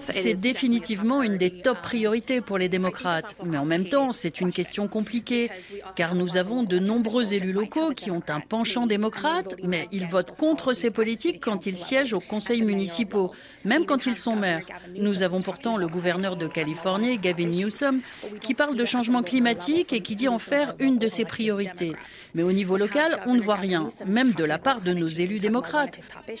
[0.00, 3.40] C'est définitivement une des top priorités pour les démocrates.
[3.44, 5.50] Mais en même temps, c'est une question compliquée,
[5.96, 10.36] car nous avons de nombreux élus locaux qui ont un penchant démocrate, mais ils votent
[10.36, 13.32] contre ces politiques quand ils siègent aux conseils municipaux,
[13.64, 14.66] même quand ils sont maires.
[14.96, 18.00] Nous avons pourtant le gouverneur de Californie, Gavin Newsom,
[18.40, 21.94] qui parle de changement climatique et qui dit en faire une de ses priorités.
[22.34, 25.38] Mais au niveau local, on ne voit rien, même de la part de nos élus
[25.38, 25.98] démocrates.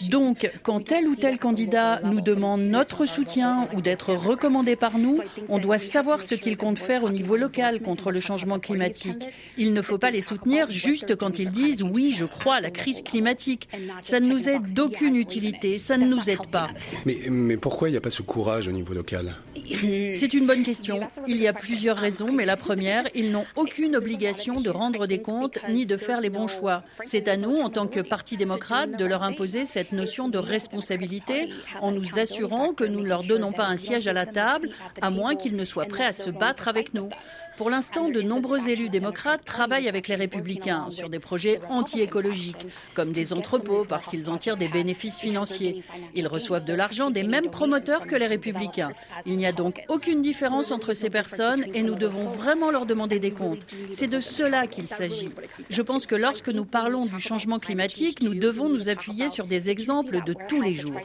[0.08, 5.16] Donc, quand tel ou tel candidat nous demande notre soutien ou d'être recommandé par nous,
[5.48, 9.24] on doit savoir ce qu'il compte faire au niveau local contre le changement climatique.
[9.56, 12.70] Il ne faut pas les soutenir juste quand ils disent oui, je crois à la
[12.70, 13.68] crise climatique.
[14.02, 16.68] Ça ne nous aide d'aucune utilité, ça ne nous aide pas.
[17.06, 19.34] Mais, mais pourquoi il n'y a pas ce courage au niveau local?
[19.72, 21.00] C'est une bonne question.
[21.26, 25.22] Il y a plusieurs raisons, mais la première, ils n'ont aucune obligation de rendre des
[25.22, 26.82] comptes ni de faire les bons choix.
[27.06, 31.50] C'est à nous, en tant que Parti démocrate, de leur imposer cette notion de responsabilité
[31.80, 34.70] en nous assurant que nous ne leur donnons pas un siège à la table,
[35.00, 37.08] à moins qu'ils ne soient prêts à se battre avec nous.
[37.56, 43.12] Pour l'instant, de nombreux élus démocrates travaillent avec les républicains sur des projets anti-écologiques, comme
[43.12, 45.82] des entrepôts, parce qu'ils en tirent des bénéfices financiers.
[46.14, 48.90] Ils reçoivent de l'argent des mêmes promoteurs que les républicains.
[49.26, 53.18] Il n'y a donc aucune différence entre ces personnes et nous devons vraiment leur demander
[53.18, 53.76] des comptes.
[53.92, 55.30] C'est de cela qu'il s'agit.
[55.68, 59.70] Je pense que lorsque nous parlons du changement climatique, nous devons nous appuyer sur des
[59.70, 61.00] exemples de tous les jours.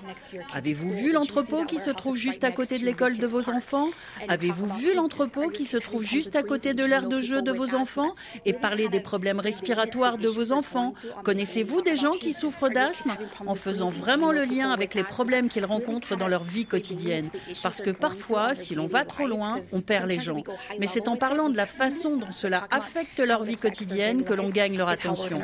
[0.54, 3.88] Avez-vous vu l'entrepôt qui se trouve juste à côté de l'école de vos enfants?
[4.28, 7.76] Avez-vous vu l'entrepôt qui se trouve juste à côté de l'aire de jeu de vos
[7.76, 8.16] enfants
[8.46, 10.94] et parler des problèmes respiratoires de vos enfants?
[11.24, 13.16] Connaissez-vous des gens qui souffrent d'asthme
[13.46, 17.30] en faisant vraiment le lien avec les problèmes qu'ils rencontrent dans leur vie quotidienne?
[17.64, 20.44] Parce que parfois, si l'on va trop loin, on perd les gens.
[20.80, 24.50] Mais c'est en parlant de la façon dont cela affecte leur vie quotidienne que l'on
[24.50, 25.40] gagne leur attention.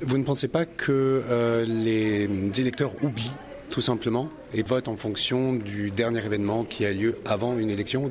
[0.00, 2.28] Vous ne pensez pas que euh, les
[2.60, 3.30] électeurs oublient
[3.70, 8.10] tout simplement et votent en fonction du dernier événement qui a lieu avant une élection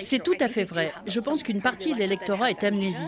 [0.00, 0.90] C'est tout à fait vrai.
[1.06, 3.04] Je pense qu'une partie de l'électorat est amnésique.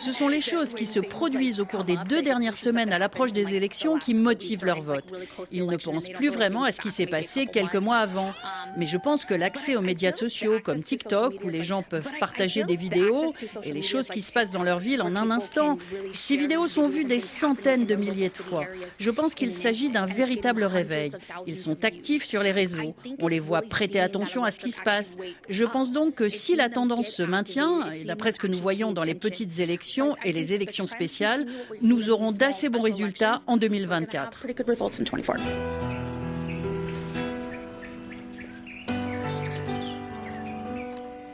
[0.00, 3.32] Ce sont les choses qui se produisent au cours des deux dernières semaines à l'approche
[3.32, 5.04] des élections qui motivent leur vote.
[5.52, 8.34] Ils ne pensent plus vraiment à ce qui s'est passé quelques mois avant.
[8.76, 12.64] Mais je pense que l'accès aux médias sociaux comme TikTok, où les gens peuvent partager
[12.64, 15.78] des vidéos et les choses qui se passent dans leur ville en un instant,
[16.12, 18.64] ces vidéos sont vues des centaines de milliers de fois.
[18.98, 21.12] Je pense qu'il s'agit d'un véritable réveil.
[21.46, 22.94] Ils sont actifs sur les réseaux.
[23.20, 25.16] On les voit prêter attention à ce qui se passe.
[25.48, 28.92] Je pense donc que si la tendance se maintient, et d'après ce que nous voyons
[28.92, 31.46] dans les petites élections et les élections spéciales,
[31.82, 34.46] nous aurons d'assez bons résultats en 2024.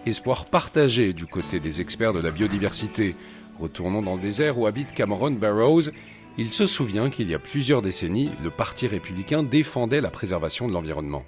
[0.06, 3.14] Espoir partagé du côté des experts de la biodiversité.
[3.58, 5.88] Retournons dans le désert où habite Cameron Barrows
[6.36, 10.72] il se souvient qu'il y a plusieurs décennies, le Parti républicain défendait la préservation de
[10.72, 11.24] l'environnement.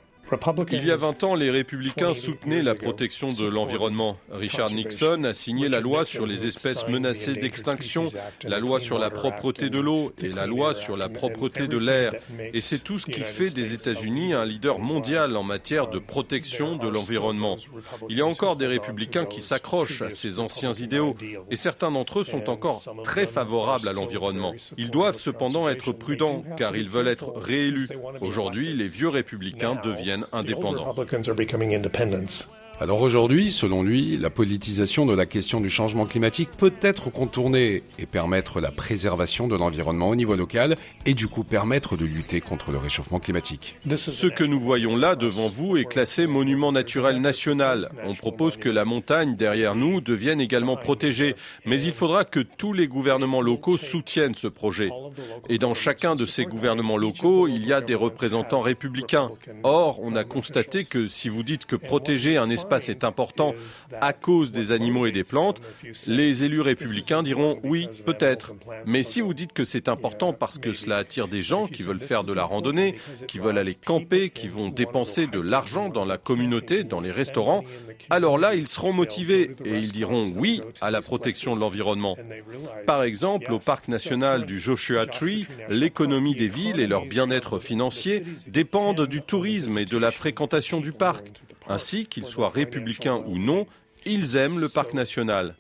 [0.73, 4.17] Il y a 20 ans, les républicains soutenaient la protection de l'environnement.
[4.33, 8.07] Richard Nixon a signé la loi sur les espèces menacées d'extinction,
[8.43, 12.13] la loi sur la propreté de l'eau et la loi sur la propreté de l'air.
[12.53, 16.77] Et c'est tout ce qui fait des États-Unis un leader mondial en matière de protection
[16.77, 17.57] de l'environnement.
[18.09, 21.15] Il y a encore des républicains qui s'accrochent à ces anciens idéaux
[21.51, 24.55] et certains d'entre eux sont encore très favorables à l'environnement.
[24.77, 27.89] Ils doivent cependant être prudents car ils veulent être réélus.
[28.21, 30.85] Aujourd'hui, les vieux républicains deviennent indépendants.
[32.79, 37.83] Alors aujourd'hui, selon lui, la politisation de la question du changement climatique peut être contournée
[37.99, 40.75] et permettre la préservation de l'environnement au niveau local
[41.07, 43.77] et du coup permettre de lutter contre le réchauffement climatique.
[43.97, 47.89] Ce que nous voyons là devant vous est classé monument naturel national.
[48.05, 52.75] On propose que la montagne derrière nous devienne également protégée, mais il faudra que tous
[52.75, 54.91] les gouvernements locaux soutiennent ce projet.
[55.49, 59.31] Et dans chacun de ces gouvernements locaux, il y a des représentants républicains.
[59.63, 63.55] Or, on a constaté que si vous dites que protéger un espace espace est important
[64.01, 65.61] à cause des animaux et des plantes,
[66.09, 68.55] les élus républicains diront oui, peut-être.
[68.87, 72.01] Mais si vous dites que c'est important parce que cela attire des gens qui veulent
[72.01, 72.99] faire de la randonnée,
[73.29, 77.63] qui veulent aller camper, qui vont dépenser de l'argent dans la communauté, dans les restaurants,
[78.11, 82.17] alors là, ils seront motivés et ils diront oui à la protection de l'environnement.
[82.87, 88.25] Par exemple, au parc national du Joshua Tree, l'économie des villes et leur bien-être financier
[88.49, 91.27] dépendent du tourisme et de la fréquentation du parc.
[91.69, 93.67] Ainsi, qu'ils soient républicains ou non,
[94.07, 95.57] ils aiment le parc national.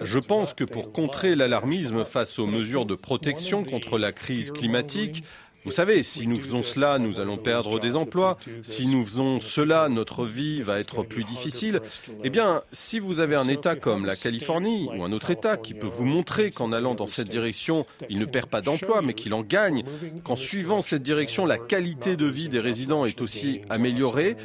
[0.00, 5.22] Je pense que pour contrer l'alarmisme face aux mesures de protection contre la crise climatique,
[5.64, 8.36] Vous savez, si nous faisons cela, nous allons perdre des emplois.
[8.62, 11.80] Si nous faisons cela, notre vie va être plus difficile.
[12.24, 15.74] Eh bien, si vous avez un État comme la Californie ou un autre État qui
[15.74, 19.34] peut vous montrer qu'en allant dans cette direction, il ne perd pas d'emplois, mais qu'il
[19.34, 19.84] en gagne,
[20.24, 24.36] qu'en suivant cette direction, la qualité de vie des résidents est aussi améliorée,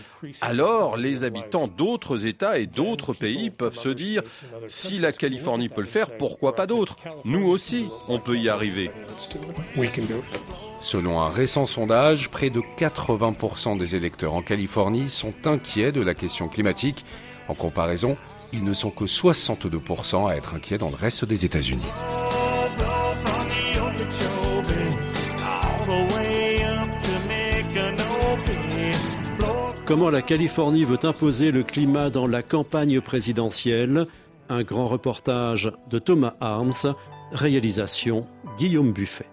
[0.42, 4.22] alors les habitants d'autres États et d'autres pays peuvent se dire,
[4.68, 6.96] si la Californie peut le faire, pourquoi pas d'autres?
[7.26, 8.92] Nous aussi, on peut y arriver.
[10.80, 16.14] Selon un récent sondage, près de 80% des électeurs en Californie sont inquiets de la
[16.14, 17.04] question climatique.
[17.48, 18.18] En comparaison,
[18.54, 21.88] ils ne sont que 62% à être inquiets dans le reste des États-Unis.
[29.86, 34.06] Comment la Californie veut imposer le climat dans la campagne présidentielle?
[34.50, 36.94] Un grand reportage de Thomas Arms,
[37.32, 39.28] réalisation Guillaume Buffet.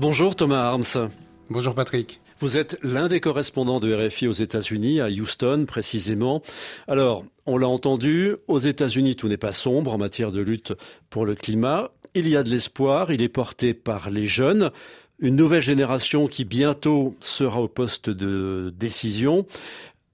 [0.00, 1.10] Bonjour Thomas Arms.
[1.50, 2.22] Bonjour Patrick.
[2.38, 6.40] Vous êtes l'un des correspondants de RFI aux États-Unis, à Houston précisément.
[6.88, 10.72] Alors, on l'a entendu, aux États-Unis, tout n'est pas sombre en matière de lutte
[11.10, 11.90] pour le climat.
[12.14, 14.70] Il y a de l'espoir, il est porté par les jeunes,
[15.18, 19.46] une nouvelle génération qui bientôt sera au poste de décision.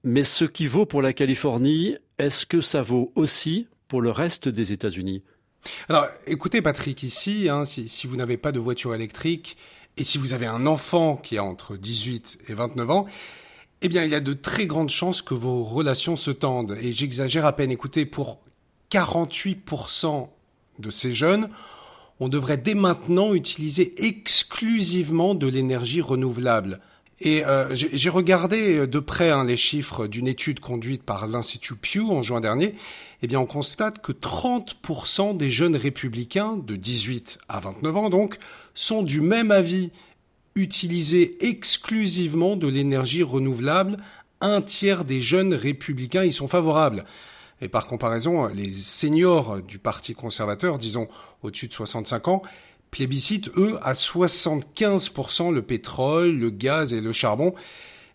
[0.03, 4.49] Mais ce qui vaut pour la Californie, est-ce que ça vaut aussi pour le reste
[4.49, 5.23] des États-Unis?
[5.87, 9.57] Alors, écoutez Patrick, ici, hein, si, si, vous n'avez pas de voiture électrique,
[9.97, 13.05] et si vous avez un enfant qui a entre 18 et 29 ans,
[13.81, 16.77] eh bien, il y a de très grandes chances que vos relations se tendent.
[16.81, 17.71] Et j'exagère à peine.
[17.71, 18.39] Écoutez, pour
[18.91, 20.29] 48%
[20.79, 21.49] de ces jeunes,
[22.19, 26.79] on devrait dès maintenant utiliser exclusivement de l'énergie renouvelable.
[27.19, 32.11] Et euh, j'ai regardé de près hein, les chiffres d'une étude conduite par l'Institut Pew
[32.11, 32.75] en juin dernier.
[33.23, 38.37] Eh bien, on constate que 30% des jeunes républicains de 18 à 29 ans, donc,
[38.75, 39.91] sont du même avis.
[40.53, 43.97] Utiliser exclusivement de l'énergie renouvelable,
[44.41, 47.05] un tiers des jeunes républicains y sont favorables.
[47.61, 51.07] Et par comparaison, les seniors du Parti conservateur, disons
[51.41, 52.41] au-dessus de 65 ans,
[52.91, 57.53] plébiscitent, eux, à 75% le pétrole, le gaz et le charbon,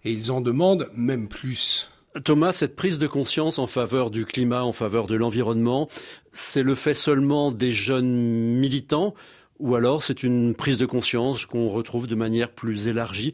[0.04, 1.90] et ils en demandent même plus.
[2.24, 5.88] Thomas, cette prise de conscience en faveur du climat, en faveur de l'environnement,
[6.30, 9.14] c'est le fait seulement des jeunes militants
[9.58, 13.32] ou alors c'est une prise de conscience qu'on retrouve de manière plus élargie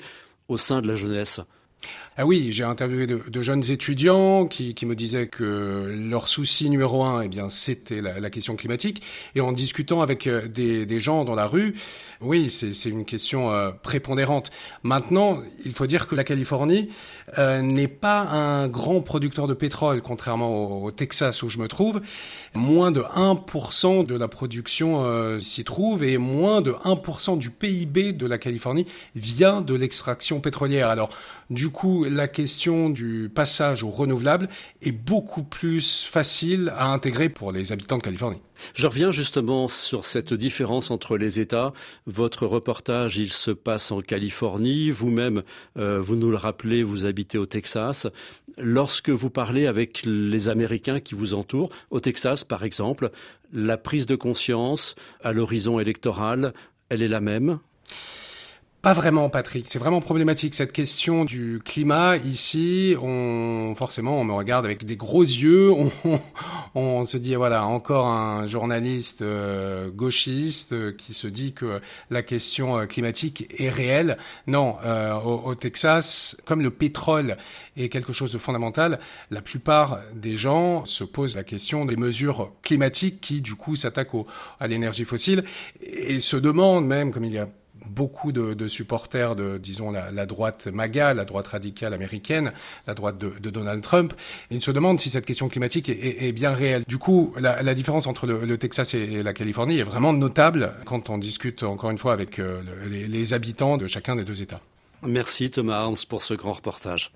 [0.49, 1.41] au sein de la jeunesse?
[2.21, 6.69] Ah oui, j'ai interviewé de, de, jeunes étudiants qui, qui, me disaient que leur souci
[6.69, 9.03] numéro un, eh bien, c'était la, la, question climatique.
[9.37, 11.77] Et en discutant avec euh, des, des gens dans la rue,
[12.21, 14.51] oui, c'est une question euh, prépondérante.
[14.83, 16.89] Maintenant, il faut dire que la Californie
[17.39, 21.69] euh, n'est pas un grand producteur de pétrole, contrairement au, au, Texas où je me
[21.69, 22.01] trouve.
[22.59, 28.13] Moins de 1% de la production euh, s'y trouve et moins de 1% du PIB
[28.13, 28.85] de la Californie
[29.15, 30.89] vient de l'extraction pétrolière.
[30.89, 31.09] Alors,
[31.51, 34.49] du coup, la question du passage au renouvelable
[34.83, 38.41] est beaucoup plus facile à intégrer pour les habitants de Californie.
[38.75, 41.73] Je reviens justement sur cette différence entre les États.
[42.07, 44.91] Votre reportage, il se passe en Californie.
[44.91, 45.43] Vous-même,
[45.79, 48.07] euh, vous nous le rappelez, vous habitez au Texas.
[48.57, 53.11] Lorsque vous parlez avec les Américains qui vous entourent, au Texas par exemple,
[53.53, 56.53] la prise de conscience à l'horizon électoral,
[56.89, 57.59] elle est la même?
[58.81, 59.67] Pas vraiment, Patrick.
[59.69, 62.17] C'est vraiment problématique cette question du climat.
[62.17, 65.73] Ici, on forcément, on me regarde avec des gros yeux.
[66.05, 66.21] On,
[66.75, 72.23] on, se dit voilà, encore un journaliste euh, gauchiste euh, qui se dit que la
[72.23, 74.17] question euh, climatique est réelle.
[74.47, 77.37] Non, euh, au, au, Texas, comme le pétrole
[77.77, 79.01] est quelque chose de fondamental,
[79.31, 84.27] la plupart des gens se posent la question des mesures climatiques qui, du coup, s'attaquent
[84.61, 85.45] à l'énergie fossile
[85.81, 87.49] et se demandent même, comme il y a
[87.91, 92.53] beaucoup de, supporters de, disons, la, droite MAGA, la droite radicale américaine,
[92.87, 94.13] la droite de, Donald Trump.
[94.51, 96.85] Ils se demandent si cette question climatique est, bien réelle.
[96.87, 101.19] Du coup, la, différence entre le, Texas et la Californie est vraiment notable quand on
[101.19, 102.61] discute, encore une fois, avec euh,
[102.91, 104.61] les, les habitants de chacun des deux États.
[105.03, 107.13] Merci Thomas Arms pour ce grand reportage.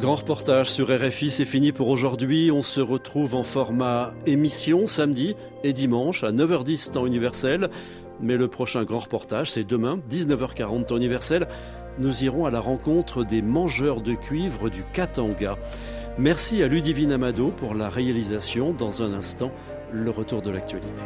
[0.00, 2.50] Grand reportage sur RFI, c'est fini pour aujourd'hui.
[2.50, 7.68] On se retrouve en format émission samedi et dimanche à 9h10 temps universel.
[8.18, 11.48] Mais le prochain grand reportage, c'est demain, 19h40 temps universel.
[11.98, 15.58] Nous irons à la rencontre des mangeurs de cuivre du Katanga.
[16.16, 18.72] Merci à Ludivine Amado pour la réalisation.
[18.72, 19.52] Dans un instant,
[19.92, 21.04] le retour de l'actualité.